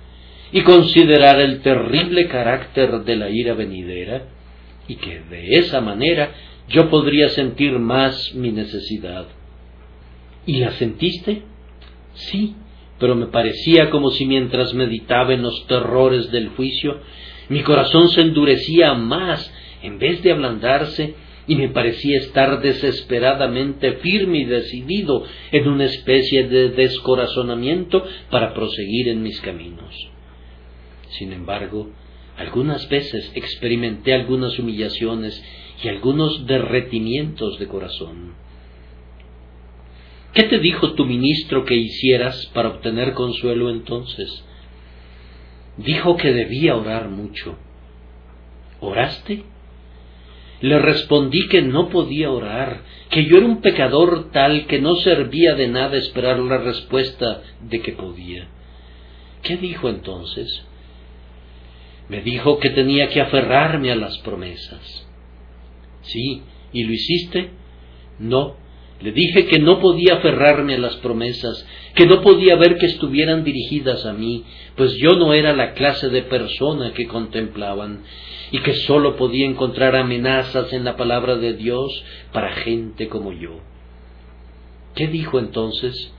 [0.52, 4.22] y considerar el terrible carácter de la ira venidera,
[4.86, 6.30] y que de esa manera
[6.68, 9.26] yo podría sentir más mi necesidad.
[10.46, 11.42] ¿Y la sentiste?
[12.14, 12.54] Sí,
[12.98, 17.00] pero me parecía como si mientras meditaba en los terrores del juicio,
[17.48, 19.52] mi corazón se endurecía más
[19.82, 21.14] en vez de ablandarse
[21.46, 29.08] y me parecía estar desesperadamente firme y decidido en una especie de descorazonamiento para proseguir
[29.08, 29.94] en mis caminos.
[31.10, 31.90] Sin embargo,
[32.36, 35.42] algunas veces experimenté algunas humillaciones
[35.82, 38.34] y algunos derretimientos de corazón.
[40.32, 44.44] ¿Qué te dijo tu ministro que hicieras para obtener consuelo entonces?
[45.76, 47.56] Dijo que debía orar mucho.
[48.80, 49.44] ¿Oraste?
[50.64, 55.54] Le respondí que no podía orar, que yo era un pecador tal que no servía
[55.54, 58.48] de nada esperar la respuesta de que podía.
[59.42, 60.64] ¿Qué dijo entonces?
[62.08, 65.06] Me dijo que tenía que aferrarme a las promesas.
[66.00, 66.40] Sí,
[66.72, 67.50] ¿y lo hiciste?
[68.18, 68.56] No.
[69.04, 73.44] Le dije que no podía aferrarme a las promesas, que no podía ver que estuvieran
[73.44, 74.44] dirigidas a mí,
[74.76, 78.00] pues yo no era la clase de persona que contemplaban,
[78.50, 82.02] y que sólo podía encontrar amenazas en la palabra de Dios
[82.32, 83.60] para gente como yo.
[84.94, 86.10] ¿Qué dijo entonces?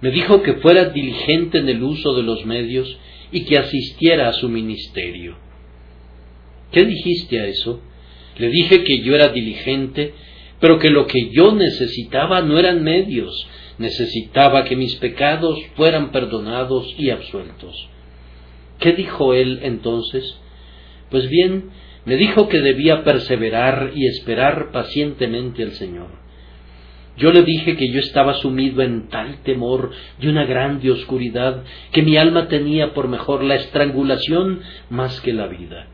[0.00, 2.98] Me dijo que fuera diligente en el uso de los medios
[3.30, 5.36] y que asistiera a su ministerio.
[6.72, 7.80] ¿Qué dijiste a eso?
[8.36, 10.12] Le dije que yo era diligente,
[10.60, 13.46] pero que lo que yo necesitaba no eran medios,
[13.78, 17.88] necesitaba que mis pecados fueran perdonados y absueltos.
[18.78, 20.38] ¿Qué dijo él entonces?
[21.10, 21.70] Pues bien,
[22.04, 26.26] me dijo que debía perseverar y esperar pacientemente al Señor.
[27.16, 29.90] Yo le dije que yo estaba sumido en tal temor
[30.20, 35.46] de una grande oscuridad que mi alma tenía por mejor la estrangulación más que la
[35.46, 35.88] vida.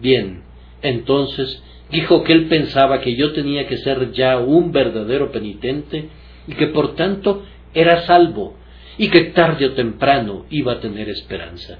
[0.00, 0.42] Bien,
[0.80, 6.08] entonces dijo que él pensaba que yo tenía que ser ya un verdadero penitente
[6.48, 8.56] y que por tanto era salvo
[8.98, 11.78] y que tarde o temprano iba a tener esperanza.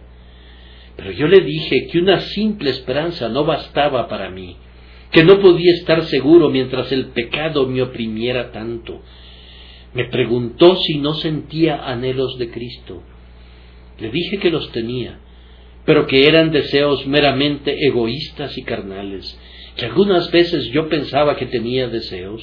[0.96, 4.56] Pero yo le dije que una simple esperanza no bastaba para mí,
[5.10, 9.02] que no podía estar seguro mientras el pecado me oprimiera tanto.
[9.94, 13.02] Me preguntó si no sentía anhelos de Cristo.
[13.98, 15.18] Le dije que los tenía,
[15.84, 19.38] pero que eran deseos meramente egoístas y carnales,
[19.76, 22.42] que algunas veces yo pensaba que tenía deseos,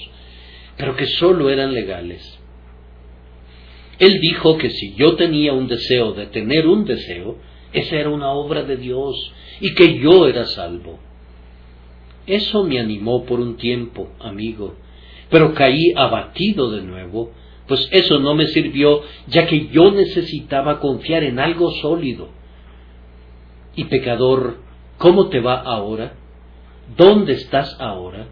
[0.77, 2.39] pero que sólo eran legales.
[3.99, 7.37] Él dijo que si yo tenía un deseo de tener un deseo,
[7.71, 10.99] esa era una obra de Dios y que yo era salvo.
[12.25, 14.75] Eso me animó por un tiempo, amigo,
[15.29, 17.31] pero caí abatido de nuevo,
[17.67, 22.29] pues eso no me sirvió, ya que yo necesitaba confiar en algo sólido.
[23.75, 24.57] Y pecador,
[24.97, 26.13] ¿cómo te va ahora?
[26.97, 28.27] ¿Dónde estás ahora?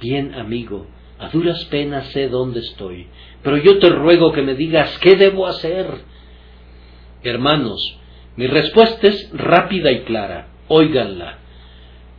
[0.00, 0.86] Bien, amigo,
[1.18, 3.06] a duras penas sé dónde estoy,
[3.42, 5.86] pero yo te ruego que me digas qué debo hacer.
[7.22, 7.98] Hermanos,
[8.36, 11.38] mi respuesta es rápida y clara, óiganla.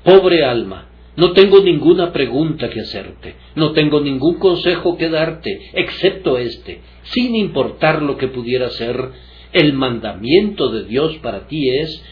[0.04, 6.38] Pobre alma, no tengo ninguna pregunta que hacerte, no tengo ningún consejo que darte, excepto
[6.38, 6.82] este.
[7.04, 9.12] Sin importar lo que pudiera ser,
[9.52, 12.04] el mandamiento de Dios para ti es,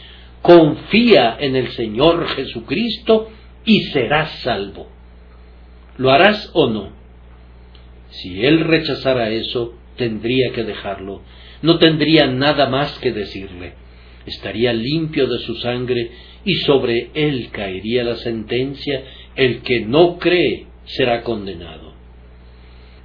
[0.42, 3.30] confía en el Señor Jesucristo
[3.68, 4.88] y serás salvo.
[5.98, 6.90] ¿Lo harás o no?
[8.10, 11.22] Si él rechazara eso, tendría que dejarlo,
[11.62, 13.74] no tendría nada más que decirle.
[14.26, 16.12] Estaría limpio de su sangre
[16.46, 19.04] y sobre él caería la sentencia,
[19.36, 21.94] el que no cree será condenado.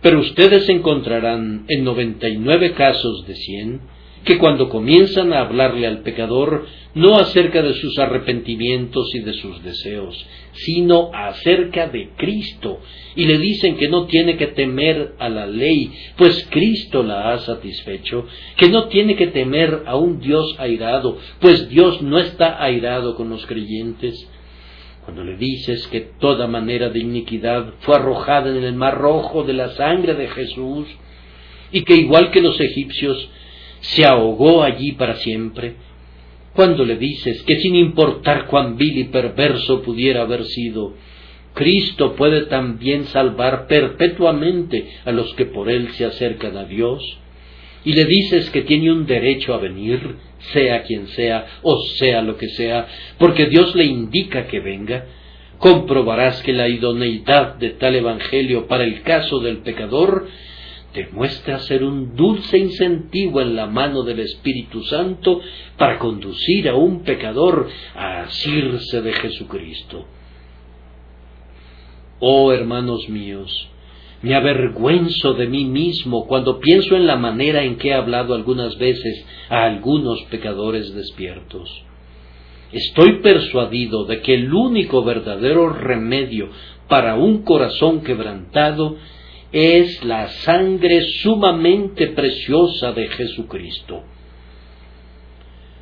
[0.01, 3.81] Pero ustedes encontrarán en noventa y nueve casos de cien
[4.25, 9.63] que cuando comienzan a hablarle al pecador no acerca de sus arrepentimientos y de sus
[9.63, 12.81] deseos, sino acerca de Cristo,
[13.17, 17.39] y le dicen que no tiene que temer a la ley, pues Cristo la ha
[17.39, 23.17] satisfecho, que no tiene que temer a un Dios airado, pues Dios no está airado
[23.17, 24.29] con los creyentes.
[25.05, 29.55] Cuando le dices que toda manera de iniquidad fue arrojada en el mar rojo de
[29.55, 30.87] la sangre de Jesús,
[31.73, 33.31] y que igual que los egipcios
[33.83, 35.75] se ahogó allí para siempre,
[36.55, 40.95] cuando le dices que sin importar cuán vil y perverso pudiera haber sido,
[41.55, 47.03] Cristo puede también salvar perpetuamente a los que por él se acercan a Dios,
[47.85, 50.17] y le dices que tiene un derecho a venir,
[50.53, 52.87] sea quien sea, o sea lo que sea,
[53.19, 55.07] porque Dios le indica que venga,
[55.59, 60.27] comprobarás que la idoneidad de tal Evangelio para el caso del pecador
[60.95, 65.41] demuestra ser un dulce incentivo en la mano del Espíritu Santo
[65.77, 70.07] para conducir a un pecador a asirse de Jesucristo.
[72.21, 73.69] Oh hermanos míos,
[74.23, 78.79] me avergüenzo de mí mismo cuando pienso en la manera en que he hablado algunas
[78.79, 81.85] veces a algunos pecadores despiertos.
[82.71, 86.49] Estoy persuadido de que el único verdadero remedio
[86.89, 88.97] para un corazón quebrantado
[89.53, 94.03] es la sangre sumamente preciosa de Jesucristo.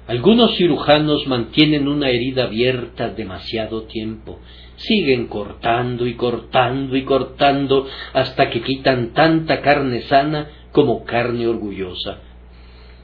[0.09, 4.41] Algunos cirujanos mantienen una herida abierta demasiado tiempo,
[4.75, 12.19] siguen cortando y cortando y cortando hasta que quitan tanta carne sana como carne orgullosa.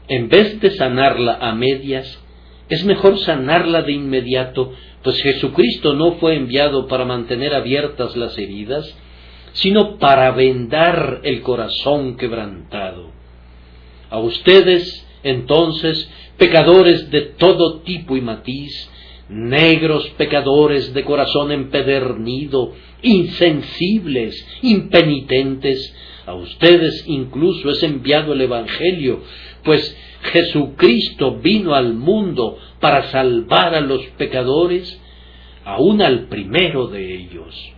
[0.08, 2.20] En vez de sanarla a medias,
[2.68, 4.72] es mejor sanarla de inmediato,
[5.04, 8.96] pues Jesucristo no fue enviado para mantener abiertas las heridas,
[9.56, 13.10] sino para vendar el corazón quebrantado.
[14.10, 18.90] A ustedes, entonces, pecadores de todo tipo y matiz,
[19.30, 25.94] negros pecadores de corazón empedernido, insensibles, impenitentes,
[26.26, 29.22] a ustedes incluso es enviado el Evangelio,
[29.64, 29.96] pues
[30.32, 35.00] Jesucristo vino al mundo para salvar a los pecadores,
[35.64, 37.75] aun al primero de ellos.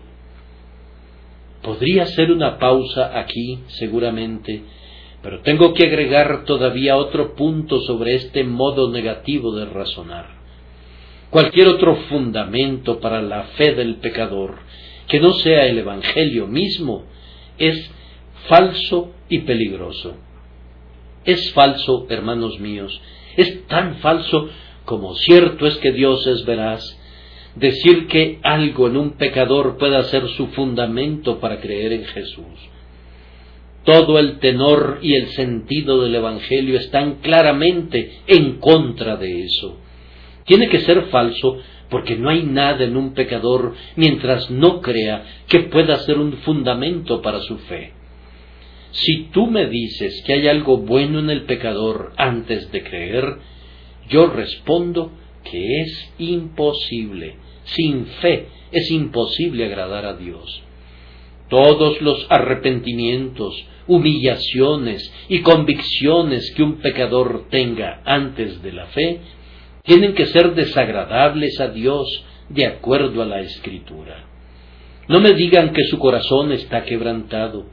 [1.63, 4.63] Podría ser una pausa aquí, seguramente,
[5.23, 10.39] pero tengo que agregar todavía otro punto sobre este modo negativo de razonar.
[11.31, 14.57] Cualquier otro fundamento para la fe del pecador
[15.09, 17.05] que no sea el Evangelio mismo
[17.59, 17.91] es
[18.47, 20.17] falso y peligroso.
[21.25, 23.01] Es falso, hermanos míos,
[23.37, 24.49] es tan falso
[24.85, 26.98] como cierto es que Dios es veraz
[27.59, 32.71] decir que algo en un pecador pueda ser su fundamento para creer en Jesús.
[33.85, 39.79] Todo el tenor y el sentido del Evangelio están claramente en contra de eso.
[40.45, 41.59] Tiene que ser falso
[41.91, 47.23] porque no hay nada en un pecador mientras no crea que pueda ser un fundamento
[47.23, 47.93] para su fe.
[48.91, 53.39] Si tú me dices que hay algo bueno en el pecador antes de creer,
[54.09, 55.13] yo respondo
[55.45, 57.37] que es imposible
[57.75, 60.63] sin fe es imposible agradar a Dios.
[61.49, 69.21] Todos los arrepentimientos, humillaciones y convicciones que un pecador tenga antes de la fe
[69.85, 72.07] tienen que ser desagradables a Dios
[72.51, 74.27] de acuerdo a la Escritura.
[75.09, 77.65] No me digan que su corazón está quebrantado.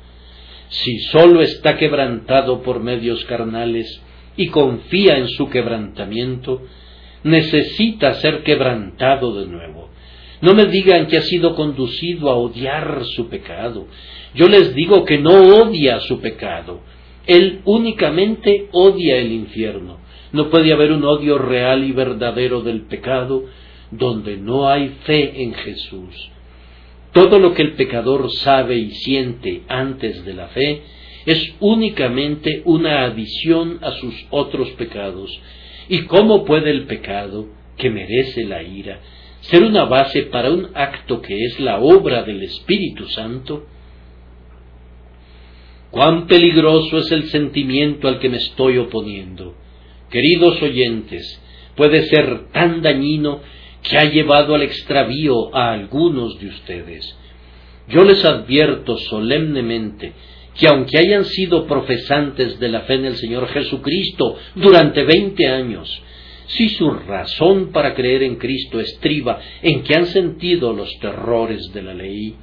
[0.69, 4.01] Si sólo está quebrantado por medios carnales
[4.37, 6.61] y confía en su quebrantamiento,
[7.23, 9.84] necesita ser quebrantado de nuevo.
[10.45, 13.87] No me digan que ha sido conducido a odiar su pecado.
[14.35, 16.81] Yo les digo que no odia su pecado.
[17.25, 19.97] Él únicamente odia el infierno.
[20.33, 23.45] No puede haber un odio real y verdadero del pecado
[23.89, 26.13] donde no hay fe en Jesús.
[27.11, 30.83] Todo lo que el pecador sabe y siente antes de la fe
[31.25, 35.31] es únicamente una adición a sus otros pecados.
[35.89, 38.99] ¿Y cómo puede el pecado, que merece la ira,
[39.49, 43.67] ser una base para un acto que es la obra del Espíritu Santo?
[45.91, 49.55] Cuán peligroso es el sentimiento al que me estoy oponiendo.
[50.09, 51.41] Queridos oyentes,
[51.75, 53.41] puede ser tan dañino
[53.81, 57.17] que ha llevado al extravío a algunos de ustedes.
[57.87, 60.13] Yo les advierto solemnemente
[60.55, 66.01] que aunque hayan sido profesantes de la fe en el Señor Jesucristo durante veinte años,
[66.47, 71.81] si su razón para creer en Cristo estriba en que han sentido los terrores de
[71.81, 72.35] la ley,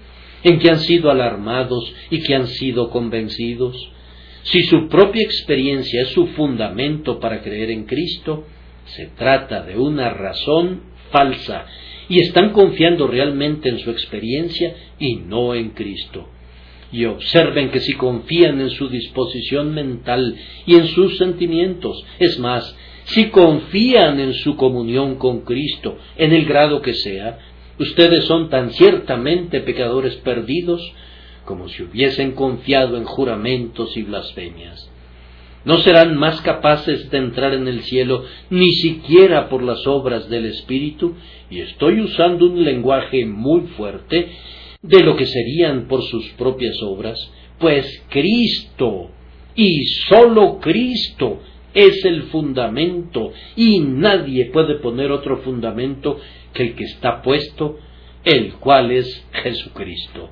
[0.43, 3.77] en que han sido alarmados y que han sido convencidos,
[4.43, 8.45] si su propia experiencia es su fundamento para creer en Cristo,
[8.87, 11.67] se trata de una razón falsa
[12.09, 16.29] y están confiando realmente en su experiencia y no en Cristo.
[16.91, 20.37] Y observen que si confían en su disposición mental
[20.67, 26.45] y en sus sentimientos, es más, si confían en su comunión con Cristo, en el
[26.45, 27.39] grado que sea,
[27.79, 30.81] ustedes son tan ciertamente pecadores perdidos
[31.45, 34.89] como si hubiesen confiado en juramentos y blasfemias.
[35.65, 40.47] No serán más capaces de entrar en el cielo ni siquiera por las obras del
[40.47, 41.15] Espíritu,
[41.51, 44.31] y estoy usando un lenguaje muy fuerte
[44.83, 49.11] de lo que serían por sus propias obras, pues Cristo
[49.55, 51.41] y sólo Cristo
[51.75, 56.19] es el fundamento y nadie puede poner otro fundamento
[56.53, 57.79] que el que está puesto
[58.25, 60.31] el cual es Jesucristo.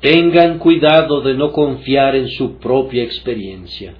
[0.00, 3.94] Tengan cuidado de no confiar en su propia experiencia.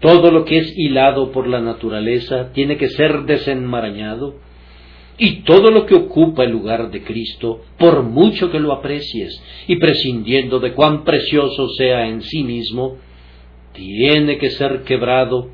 [0.00, 4.36] Todo lo que es hilado por la naturaleza tiene que ser desenmarañado
[5.18, 9.76] y todo lo que ocupa el lugar de Cristo, por mucho que lo aprecies y
[9.76, 12.98] prescindiendo de cuán precioso sea en sí mismo,
[13.76, 15.50] tiene que ser quebrado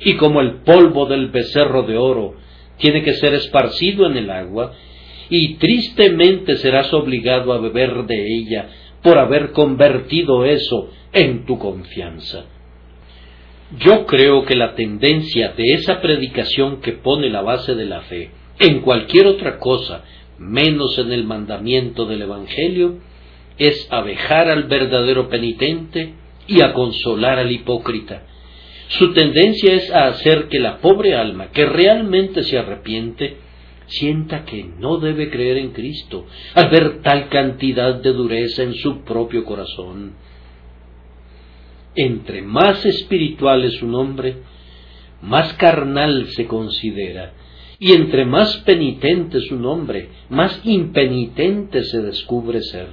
[0.00, 2.34] y como el polvo del becerro de oro
[2.78, 4.72] tiene que ser esparcido en el agua,
[5.28, 8.68] y tristemente serás obligado a beber de ella
[9.02, 12.44] por haber convertido eso en tu confianza.
[13.78, 18.30] Yo creo que la tendencia de esa predicación que pone la base de la fe
[18.60, 20.04] en cualquier otra cosa,
[20.38, 22.98] menos en el mandamiento del Evangelio,
[23.58, 26.14] es abejar al verdadero penitente
[26.46, 28.22] y a consolar al hipócrita.
[28.88, 33.38] Su tendencia es a hacer que la pobre alma que realmente se arrepiente
[33.86, 39.02] sienta que no debe creer en Cristo al ver tal cantidad de dureza en su
[39.02, 40.14] propio corazón.
[41.94, 44.36] Entre más espiritual es un hombre,
[45.22, 47.32] más carnal se considera,
[47.78, 52.88] y entre más penitente es un hombre, más impenitente se descubre ser.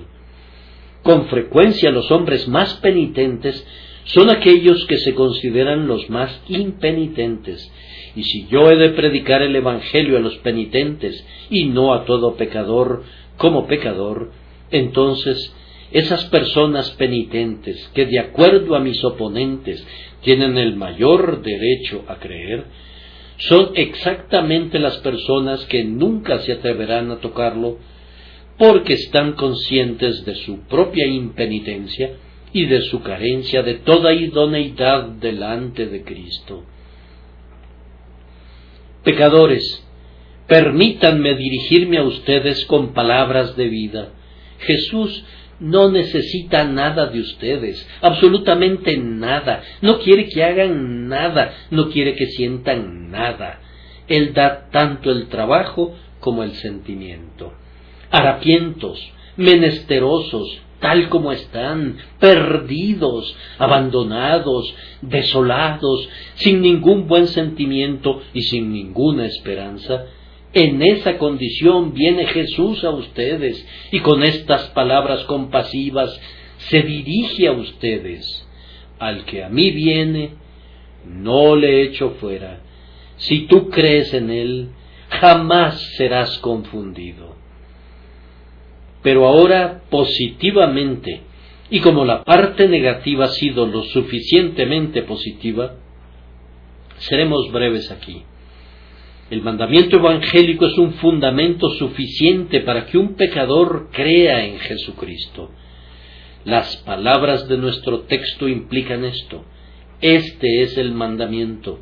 [1.04, 3.66] Con frecuencia los hombres más penitentes
[4.06, 7.72] son aquellos que se consideran los más impenitentes,
[8.16, 12.36] y si yo he de predicar el Evangelio a los penitentes y no a todo
[12.36, 13.04] pecador
[13.38, 14.32] como pecador,
[14.72, 15.54] entonces
[15.92, 19.86] esas personas penitentes que de acuerdo a mis oponentes
[20.22, 22.66] tienen el mayor derecho a creer,
[23.38, 27.78] son exactamente las personas que nunca se atreverán a tocarlo
[28.58, 32.18] porque están conscientes de su propia impenitencia
[32.54, 36.64] y de su carencia de toda idoneidad delante de Cristo.
[39.04, 39.84] Pecadores,
[40.48, 44.10] permítanme dirigirme a ustedes con palabras de vida.
[44.60, 45.26] Jesús
[45.60, 52.28] no necesita nada de ustedes, absolutamente nada, no quiere que hagan nada, no quiere que
[52.28, 53.60] sientan nada.
[54.08, 57.54] Él da tanto el trabajo como el sentimiento.
[58.14, 69.26] Harapientos, menesterosos, tal como están, perdidos, abandonados, desolados, sin ningún buen sentimiento y sin ninguna
[69.26, 70.06] esperanza,
[70.54, 76.22] en esa condición viene Jesús a ustedes y con estas palabras compasivas
[76.58, 78.48] se dirige a ustedes.
[79.00, 80.36] Al que a mí viene,
[81.08, 82.62] no le echo fuera.
[83.18, 84.70] Si tú crees en él,
[85.10, 87.42] jamás serás confundido.
[89.04, 91.22] Pero ahora positivamente,
[91.70, 95.76] y como la parte negativa ha sido lo suficientemente positiva,
[96.98, 98.24] seremos breves aquí.
[99.30, 105.50] El mandamiento evangélico es un fundamento suficiente para que un pecador crea en Jesucristo.
[106.46, 109.44] Las palabras de nuestro texto implican esto.
[110.02, 111.80] Este es el mandamiento.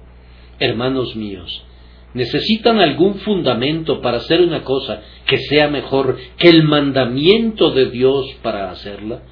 [0.60, 1.66] Hermanos míos,
[2.14, 8.26] necesitan algún fundamento para hacer una cosa que sea mejor que el mandamiento de Dios
[8.42, 9.24] para hacerla?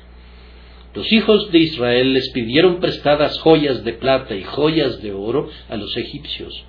[0.94, 5.78] Los hijos de Israel les pidieron prestadas joyas de plata y joyas de oro a
[5.78, 6.64] los egipcios.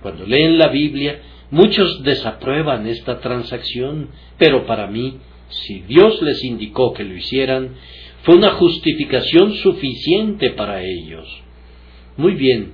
[0.00, 1.20] Cuando leen la Biblia,
[1.50, 5.18] muchos desaprueban esta transacción, pero para mí,
[5.50, 7.74] si Dios les indicó que lo hicieran,
[8.22, 11.28] fue una justificación suficiente para ellos.
[12.16, 12.72] Muy bien,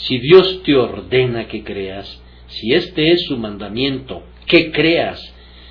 [0.00, 5.20] si Dios te ordena que creas, si este es su mandamiento, que creas,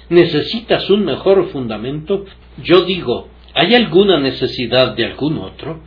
[0.09, 2.25] necesitas un mejor fundamento,
[2.63, 5.82] yo digo, ¿hay alguna necesidad de algún otro?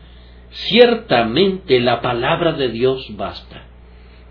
[0.50, 3.68] Ciertamente la palabra de Dios basta.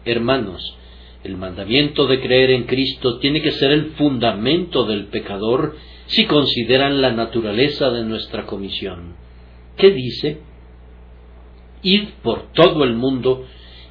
[0.04, 0.78] Hermanos,
[1.24, 7.02] el mandamiento de creer en Cristo tiene que ser el fundamento del pecador si consideran
[7.02, 9.16] la naturaleza de nuestra comisión.
[9.78, 10.42] ¿Qué dice?
[11.82, 13.46] Id por todo el mundo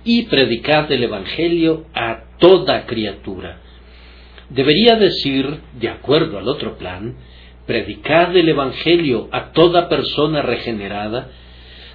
[0.05, 3.59] y predicad el Evangelio a toda criatura.
[4.49, 7.17] Debería decir, de acuerdo al otro plan,
[7.67, 11.31] predicad el Evangelio a toda persona regenerada,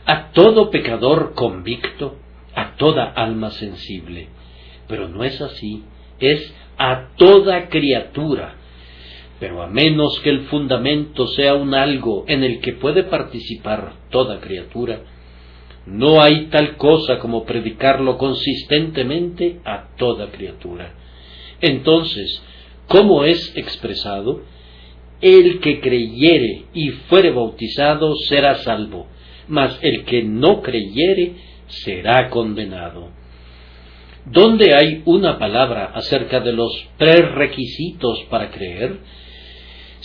[0.05, 2.17] a todo pecador convicto,
[2.53, 4.29] a toda alma sensible.
[4.87, 5.83] Pero no es así,
[6.19, 8.55] es a toda criatura.
[9.39, 14.39] Pero a menos que el fundamento sea un algo en el que puede participar toda
[14.39, 15.01] criatura,
[15.85, 20.93] no hay tal cosa como predicarlo consistentemente a toda criatura.
[21.61, 22.41] Entonces,
[22.87, 24.41] ¿cómo es expresado?
[25.21, 29.07] El que creyere y fuere bautizado será salvo,
[29.47, 31.35] mas el que no creyere
[31.67, 33.09] será condenado.
[34.25, 38.97] donde hay una palabra acerca de los prerequisitos para creer,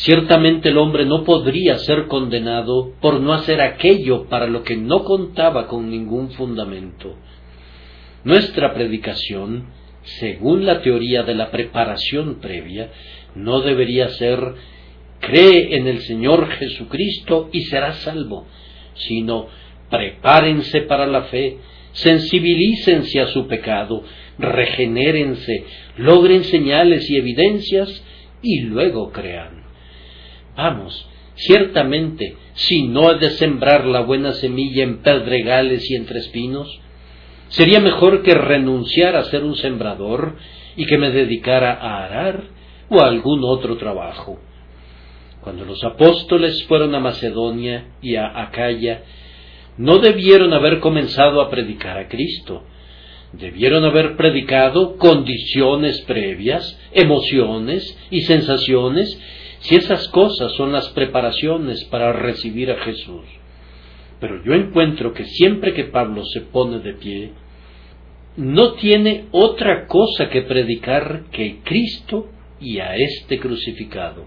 [0.01, 5.05] ciertamente el hombre no podría ser condenado por no hacer aquello para lo que no
[5.05, 7.17] contaba con ningún fundamento.
[8.25, 9.67] Nuestra predicación,
[10.21, 12.91] según la teoría de la preparación previa,
[13.35, 14.39] no debería ser
[15.21, 18.47] cree en el Señor Jesucristo y será salvo,
[18.95, 19.49] sino
[19.91, 21.59] prepárense para la fe,
[21.93, 24.03] sensibilícense a su pecado,
[24.39, 25.65] regenérense,
[25.99, 28.03] logren señales y evidencias
[28.41, 29.60] y luego crean.
[31.35, 36.81] Ciertamente, si no he de sembrar la buena semilla en pedregales y entre espinos,
[37.49, 40.37] sería mejor que renunciara a ser un sembrador
[40.77, 42.45] y que me dedicara a arar
[42.91, 44.39] o a algún otro trabajo.
[45.41, 49.05] Cuando los apóstoles fueron a Macedonia y a Acaya,
[49.79, 52.65] no debieron haber comenzado a predicar a Cristo.
[53.33, 59.19] Debieron haber predicado condiciones previas, emociones y sensaciones,
[59.61, 63.25] si esas cosas son las preparaciones para recibir a Jesús.
[64.21, 67.33] Pero yo encuentro que siempre que Pablo se pone de pie,
[68.37, 72.29] no tiene otra cosa que predicar que Cristo
[72.61, 74.25] y a este crucificado.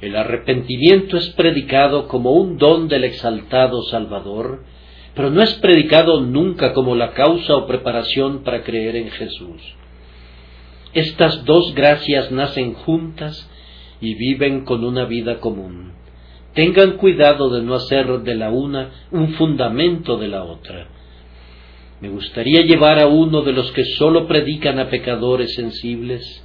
[0.00, 4.64] El arrepentimiento es predicado como un don del exaltado Salvador,
[5.14, 9.60] pero no es predicado nunca como la causa o preparación para creer en Jesús.
[10.94, 13.48] Estas dos gracias nacen juntas
[14.00, 15.92] y viven con una vida común.
[16.54, 20.88] Tengan cuidado de no hacer de la una un fundamento de la otra.
[22.00, 26.44] Me gustaría llevar a uno de los que sólo predican a pecadores sensibles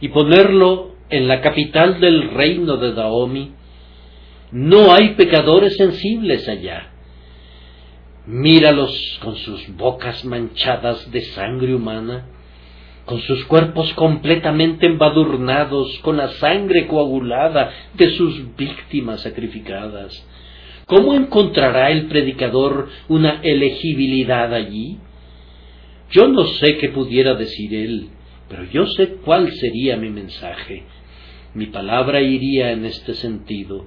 [0.00, 3.52] y ponerlo en la capital del reino de Daomi,
[4.52, 6.90] no hay pecadores sensibles allá.
[8.26, 12.26] Míralos con sus bocas manchadas de sangre humana,
[13.04, 20.26] con sus cuerpos completamente embadurnados con la sangre coagulada de sus víctimas sacrificadas.
[20.86, 24.98] ¿Cómo encontrará el predicador una elegibilidad allí?
[26.10, 28.08] Yo no sé qué pudiera decir él,
[28.48, 30.84] pero yo sé cuál sería mi mensaje.
[31.54, 33.86] Mi palabra iría en este sentido.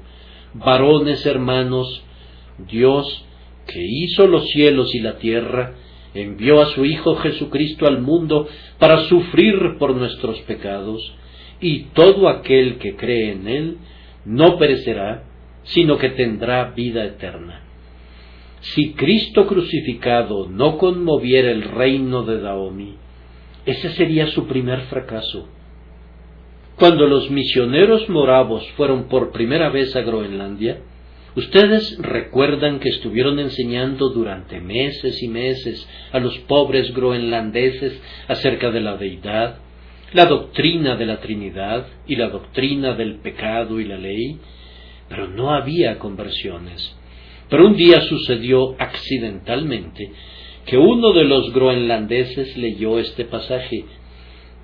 [0.54, 2.04] Varones hermanos,
[2.68, 3.26] Dios,
[3.68, 5.76] que hizo los cielos y la tierra,
[6.14, 8.48] envió a su Hijo Jesucristo al mundo
[8.80, 11.14] para sufrir por nuestros pecados,
[11.60, 13.78] y todo aquel que cree en Él
[14.26, 15.24] no perecerá,
[15.64, 17.64] sino que tendrá vida eterna.
[18.62, 22.96] Si Cristo crucificado no conmoviera el reino de Daomi,
[23.66, 25.48] ese sería su primer fracaso.
[26.78, 30.80] Cuando los misioneros moravos fueron por primera vez a Groenlandia,
[31.38, 38.82] ustedes recuerdan que estuvieron enseñando durante meses y meses a los pobres groenlandeses acerca de
[38.82, 39.60] la deidad,
[40.14, 44.40] la doctrina de la Trinidad y la doctrina del pecado y la ley,
[45.10, 46.96] pero no había conversiones.
[47.50, 50.12] Pero un día sucedió accidentalmente
[50.66, 53.86] que uno de los groenlandeses leyó este pasaje.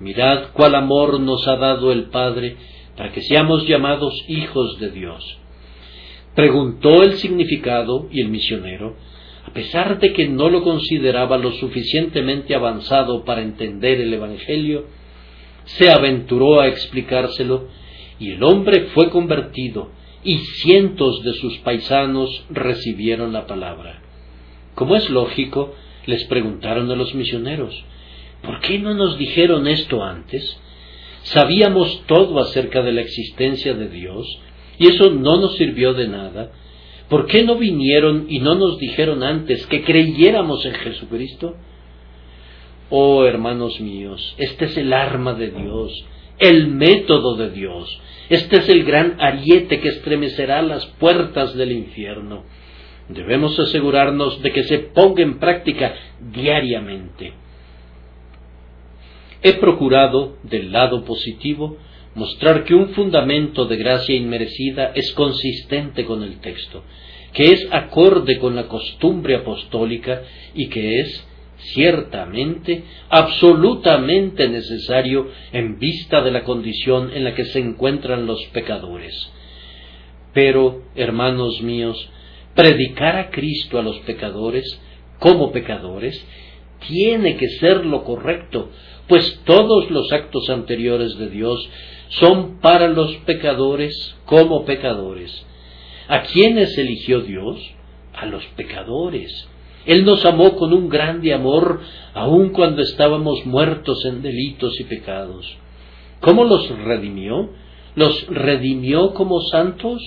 [0.00, 2.56] Mirad cuál amor nos ha dado el Padre
[2.96, 5.38] para que seamos llamados hijos de Dios.
[6.34, 8.96] Preguntó el significado y el misionero,
[9.46, 14.86] a pesar de que no lo consideraba lo suficientemente avanzado para entender el Evangelio,
[15.64, 17.68] se aventuró a explicárselo
[18.18, 19.90] y el hombre fue convertido
[20.24, 24.00] y cientos de sus paisanos recibieron la palabra.
[24.74, 25.74] Como es lógico,
[26.06, 27.84] les preguntaron a los misioneros,
[28.42, 30.58] ¿por qué no nos dijeron esto antes?
[31.22, 34.26] Sabíamos todo acerca de la existencia de Dios
[34.78, 36.52] y eso no nos sirvió de nada.
[37.08, 41.54] ¿Por qué no vinieron y no nos dijeron antes que creyéramos en Jesucristo?
[42.90, 46.04] Oh hermanos míos, este es el arma de Dios,
[46.38, 52.44] el método de Dios, este es el gran ariete que estremecerá las puertas del infierno.
[53.08, 55.94] Debemos asegurarnos de que se ponga en práctica
[56.32, 57.34] diariamente.
[59.42, 61.76] He procurado, del lado positivo,
[62.14, 66.82] mostrar que un fundamento de gracia inmerecida es consistente con el texto,
[67.32, 70.22] que es acorde con la costumbre apostólica
[70.54, 71.26] y que es,
[71.74, 79.32] ciertamente, absolutamente necesario en vista de la condición en la que se encuentran los pecadores.
[80.32, 82.08] Pero, hermanos míos,
[82.54, 84.80] predicar a Cristo a los pecadores
[85.18, 86.24] como pecadores
[86.86, 88.70] tiene que ser lo correcto,
[89.08, 91.68] pues todos los actos anteriores de Dios
[92.20, 95.44] son para los pecadores como pecadores.
[96.08, 97.58] ¿A quiénes eligió Dios?
[98.14, 99.48] A los pecadores.
[99.86, 101.80] Él nos amó con un grande amor,
[102.14, 105.56] aun cuando estábamos muertos en delitos y pecados.
[106.20, 107.50] ¿Cómo los redimió?
[107.94, 110.00] ¿Los redimió como santos?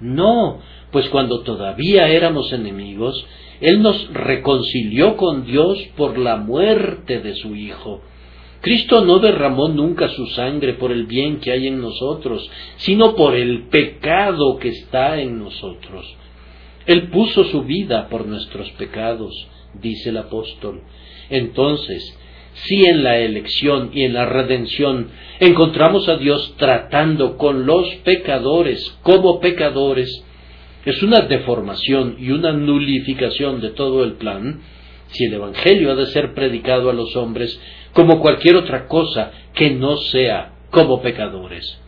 [0.00, 0.58] No,
[0.90, 3.24] pues cuando todavía éramos enemigos,
[3.60, 8.02] Él nos reconcilió con Dios por la muerte de su Hijo.
[8.66, 13.36] Cristo no derramó nunca su sangre por el bien que hay en nosotros, sino por
[13.36, 16.04] el pecado que está en nosotros.
[16.84, 19.46] Él puso su vida por nuestros pecados,
[19.80, 20.82] dice el apóstol.
[21.30, 22.18] Entonces,
[22.64, 28.98] si en la elección y en la redención encontramos a Dios tratando con los pecadores
[29.04, 30.24] como pecadores,
[30.84, 34.60] es una deformación y una nulificación de todo el plan,
[35.08, 37.60] si el Evangelio ha de ser predicado a los hombres
[37.92, 41.80] como cualquier otra cosa que no sea como pecadores.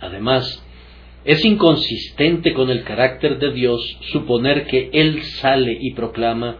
[0.00, 0.62] Además,
[1.24, 6.58] es inconsistente con el carácter de Dios suponer que Él sale y proclama,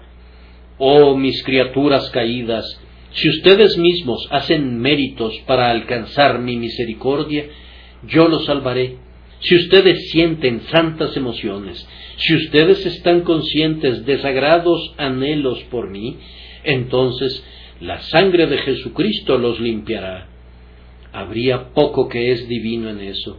[0.79, 2.81] Oh mis criaturas caídas,
[3.13, 7.47] si ustedes mismos hacen méritos para alcanzar mi misericordia,
[8.03, 8.97] yo los salvaré.
[9.45, 11.87] Si ustedes sienten santas emociones,
[12.17, 16.17] si ustedes están conscientes de sagrados anhelos por mí,
[16.65, 17.45] entonces
[17.81, 20.29] la sangre de Jesucristo los limpiará.
[21.13, 23.39] Habría poco que es divino en eso.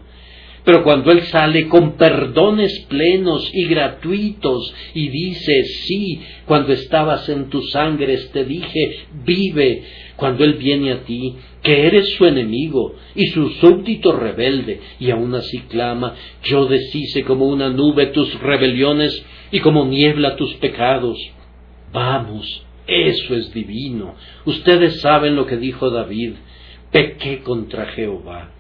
[0.66, 7.49] Pero cuando Él sale con perdones plenos y gratuitos y dice, sí, cuando estabas en
[7.49, 9.84] tus sangres te dije, vive,
[10.16, 15.36] cuando Él viene a ti, que eres su enemigo y su súbdito rebelde, y aún
[15.36, 21.20] así clama, yo deshice como una nube tus rebeliones y como niebla tus pecados.
[21.93, 24.16] Vamos, eso es divino.
[24.45, 26.34] Ustedes saben lo que dijo David,
[26.91, 28.51] pequé contra Jehová.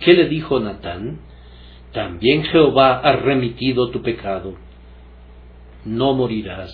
[0.00, 1.29] ¿Qué le dijo Natán?
[1.92, 4.54] También Jehová ha remitido tu pecado.
[5.84, 6.70] No morirás.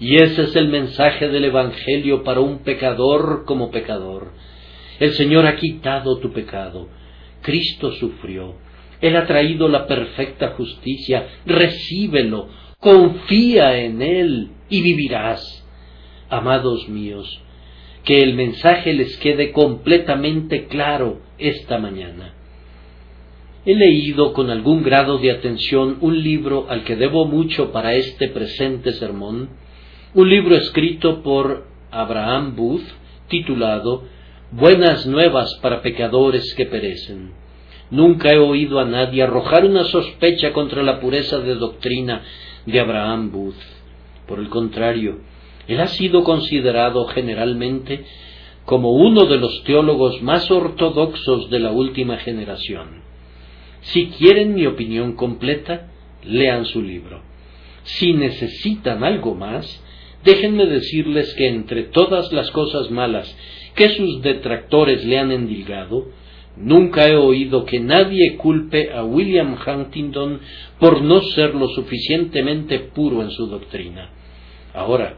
[0.00, 4.32] Y ese es el mensaje del Evangelio para un pecador como pecador.
[4.98, 6.88] El Señor ha quitado tu pecado.
[7.42, 8.54] Cristo sufrió.
[9.00, 11.26] Él ha traído la perfecta justicia.
[11.46, 12.48] Recíbelo.
[12.80, 15.64] Confía en Él y vivirás.
[16.30, 17.40] Amados míos,
[18.04, 22.34] que el mensaje les quede completamente claro esta mañana.
[23.68, 28.28] He leído con algún grado de atención un libro al que debo mucho para este
[28.28, 29.50] presente sermón,
[30.14, 32.86] un libro escrito por Abraham Booth,
[33.28, 34.04] titulado
[34.52, 37.32] Buenas nuevas para pecadores que perecen.
[37.90, 42.22] Nunca he oído a nadie arrojar una sospecha contra la pureza de doctrina
[42.64, 43.60] de Abraham Booth.
[44.26, 45.18] Por el contrario,
[45.66, 48.06] él ha sido considerado generalmente
[48.64, 53.06] como uno de los teólogos más ortodoxos de la última generación.
[53.80, 55.88] Si quieren mi opinión completa,
[56.24, 57.22] lean su libro.
[57.84, 59.82] Si necesitan algo más,
[60.24, 63.34] déjenme decirles que entre todas las cosas malas
[63.74, 66.08] que sus detractores le han endilgado,
[66.56, 70.40] nunca he oído que nadie culpe a William Huntington
[70.80, 74.10] por no ser lo suficientemente puro en su doctrina.
[74.74, 75.16] Ahora,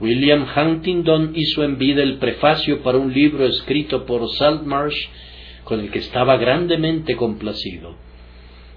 [0.00, 5.08] William Huntington hizo en vida el prefacio para un libro escrito por Saltmarsh
[5.66, 7.96] con el que estaba grandemente complacido.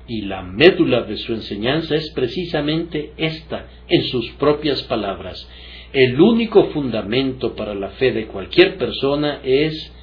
[0.08, 5.48] Y la médula de su enseñanza es precisamente esta, en sus propias palabras.
[5.94, 9.94] El único fundamento para la fe de cualquier persona es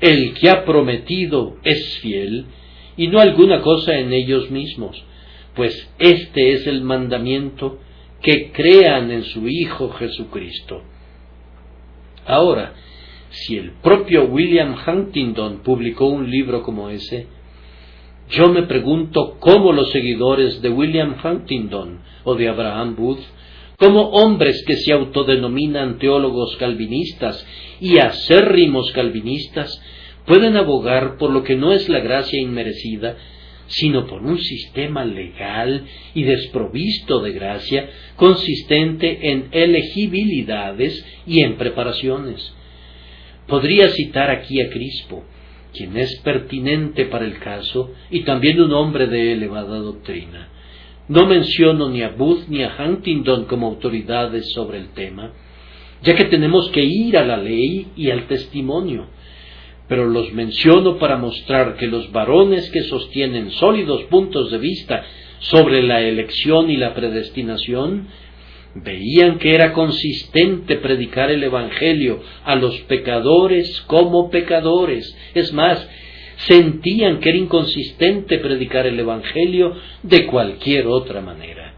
[0.00, 2.46] el que ha prometido es fiel
[2.96, 5.00] y no alguna cosa en ellos mismos,
[5.54, 7.78] pues este es el mandamiento
[8.22, 10.82] que crean en su Hijo Jesucristo.
[12.26, 12.74] Ahora,
[13.30, 17.26] si el propio William Huntington publicó un libro como ese,
[18.30, 23.22] yo me pregunto cómo los seguidores de William Huntington o de Abraham Booth,
[23.78, 27.46] como hombres que se autodenominan teólogos calvinistas
[27.80, 29.80] y acérrimos calvinistas,
[30.26, 33.16] pueden abogar por lo que no es la gracia inmerecida,
[33.68, 42.54] sino por un sistema legal y desprovisto de gracia consistente en elegibilidades y en preparaciones.
[43.48, 45.24] Podría citar aquí a Crispo,
[45.72, 50.48] quien es pertinente para el caso y también un hombre de elevada doctrina.
[51.08, 55.32] No menciono ni a Booth ni a Huntington como autoridades sobre el tema,
[56.02, 59.06] ya que tenemos que ir a la ley y al testimonio,
[59.88, 65.02] pero los menciono para mostrar que los varones que sostienen sólidos puntos de vista
[65.38, 68.08] sobre la elección y la predestinación
[68.82, 75.16] veían que era consistente predicar el Evangelio a los pecadores como pecadores.
[75.34, 75.88] Es más,
[76.36, 81.74] sentían que era inconsistente predicar el Evangelio de cualquier otra manera.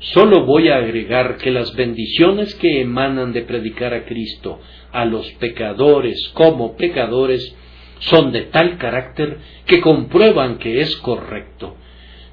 [0.00, 4.58] Solo voy a agregar que las bendiciones que emanan de predicar a Cristo
[4.92, 7.54] a los pecadores como pecadores
[7.98, 11.76] son de tal carácter que comprueban que es correcto.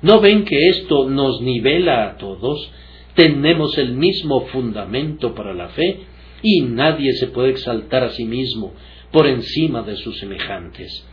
[0.02, 2.72] ¿No ven que esto nos nivela a todos?
[3.18, 6.02] Tenemos el mismo fundamento para la fe
[6.44, 8.76] y nadie se puede exaltar a sí mismo
[9.12, 11.04] por encima de sus semejantes.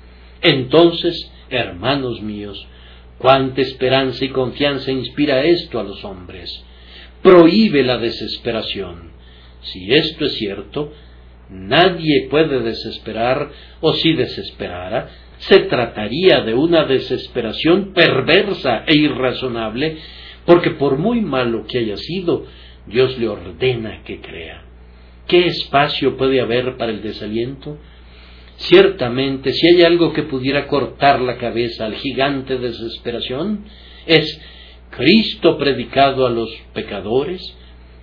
[0.42, 2.68] Entonces, hermanos míos,
[3.16, 6.50] cuánta esperanza y confianza inspira esto a los hombres.
[7.22, 9.12] Prohíbe la desesperación.
[9.62, 10.92] Si esto es cierto,
[11.48, 13.50] nadie puede desesperar,
[13.80, 19.96] o si desesperara, se trataría de una desesperación perversa e irrazonable,
[20.46, 22.44] porque por muy malo que haya sido,
[22.86, 24.64] Dios le ordena que crea.
[25.26, 27.78] ¿Qué espacio puede haber para el desaliento?
[28.56, 33.64] Ciertamente, si hay algo que pudiera cortar la cabeza al gigante de desesperación,
[34.06, 34.40] es
[34.90, 37.56] Cristo predicado a los pecadores,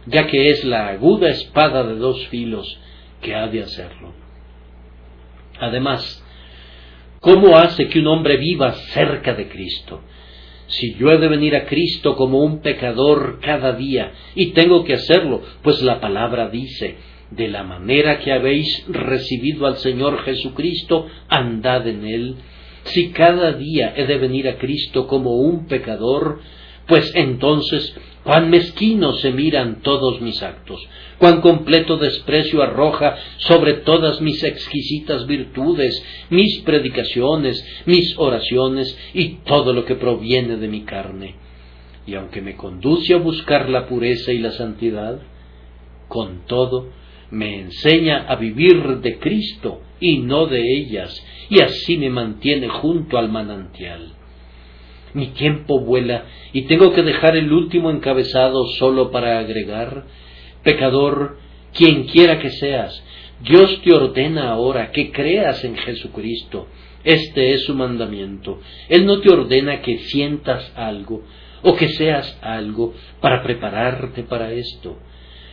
[0.08, 2.80] ya que es la aguda espada de dos filos
[3.22, 4.14] que ha de hacerlo.
[5.60, 6.24] Además,
[7.20, 10.02] ¿cómo hace que un hombre viva cerca de Cristo?
[10.72, 14.94] Si yo he de venir a Cristo como un pecador cada día, y tengo que
[14.94, 16.96] hacerlo, pues la palabra dice,
[17.30, 22.36] de la manera que habéis recibido al Señor Jesucristo, andad en él.
[22.84, 26.40] Si cada día he de venir a Cristo como un pecador,
[26.88, 27.94] pues entonces
[28.24, 35.26] cuán mezquinos se miran todos mis actos, cuán completo desprecio arroja sobre todas mis exquisitas
[35.26, 41.36] virtudes, mis predicaciones, mis oraciones y todo lo que proviene de mi carne.
[42.06, 45.20] Y aunque me conduce a buscar la pureza y la santidad,
[46.08, 46.90] con todo
[47.32, 51.16] me enseña a vivir de Cristo y no de ellas,
[51.50, 54.14] y así me mantiene junto al manantial.
[55.14, 60.06] Mi tiempo vuela y tengo que dejar el último encabezado solo para agregar,
[60.64, 61.38] pecador,
[61.74, 63.04] quien quiera que seas,
[63.44, 66.68] Dios te ordena ahora que creas en Jesucristo.
[67.04, 68.60] Este es su mandamiento.
[68.88, 71.24] Él no te ordena que sientas algo
[71.64, 74.98] o que seas algo para prepararte para esto.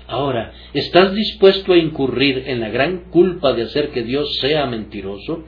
[0.07, 5.45] Ahora, ¿estás dispuesto a incurrir en la gran culpa de hacer que Dios sea mentiroso?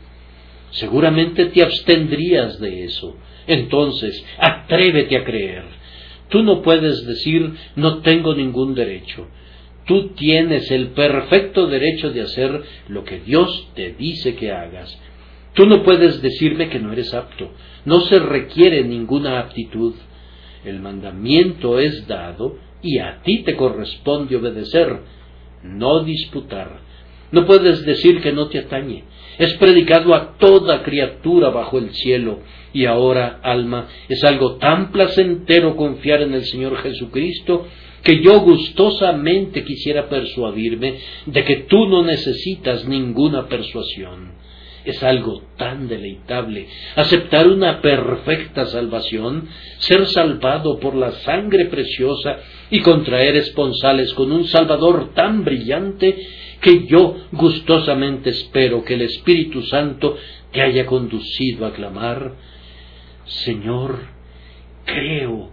[0.70, 3.16] Seguramente te abstendrías de eso.
[3.51, 5.64] Entonces, atrévete a creer.
[6.28, 9.26] Tú no puedes decir no tengo ningún derecho.
[9.86, 14.96] Tú tienes el perfecto derecho de hacer lo que Dios te dice que hagas.
[15.55, 17.51] Tú no puedes decirme que no eres apto.
[17.84, 19.94] No se requiere ninguna aptitud.
[20.64, 25.01] El mandamiento es dado y a ti te corresponde obedecer,
[25.64, 26.80] no disputar.
[27.32, 29.05] No puedes decir que no te atañe.
[29.41, 32.41] Es predicado a toda criatura bajo el cielo.
[32.74, 37.66] Y ahora, alma, es algo tan placentero confiar en el Señor Jesucristo
[38.03, 44.32] que yo gustosamente quisiera persuadirme de que tú no necesitas ninguna persuasión.
[44.84, 46.66] Es algo tan deleitable
[46.97, 54.45] aceptar una perfecta salvación, ser salvado por la sangre preciosa y contraer esponsales con un
[54.45, 56.26] Salvador tan brillante
[56.61, 60.16] que yo gustosamente espero que el Espíritu Santo
[60.52, 62.34] te haya conducido a clamar,
[63.24, 63.98] Señor,
[64.84, 65.50] creo,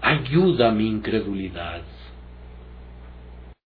[0.00, 1.82] ayuda mi incredulidad.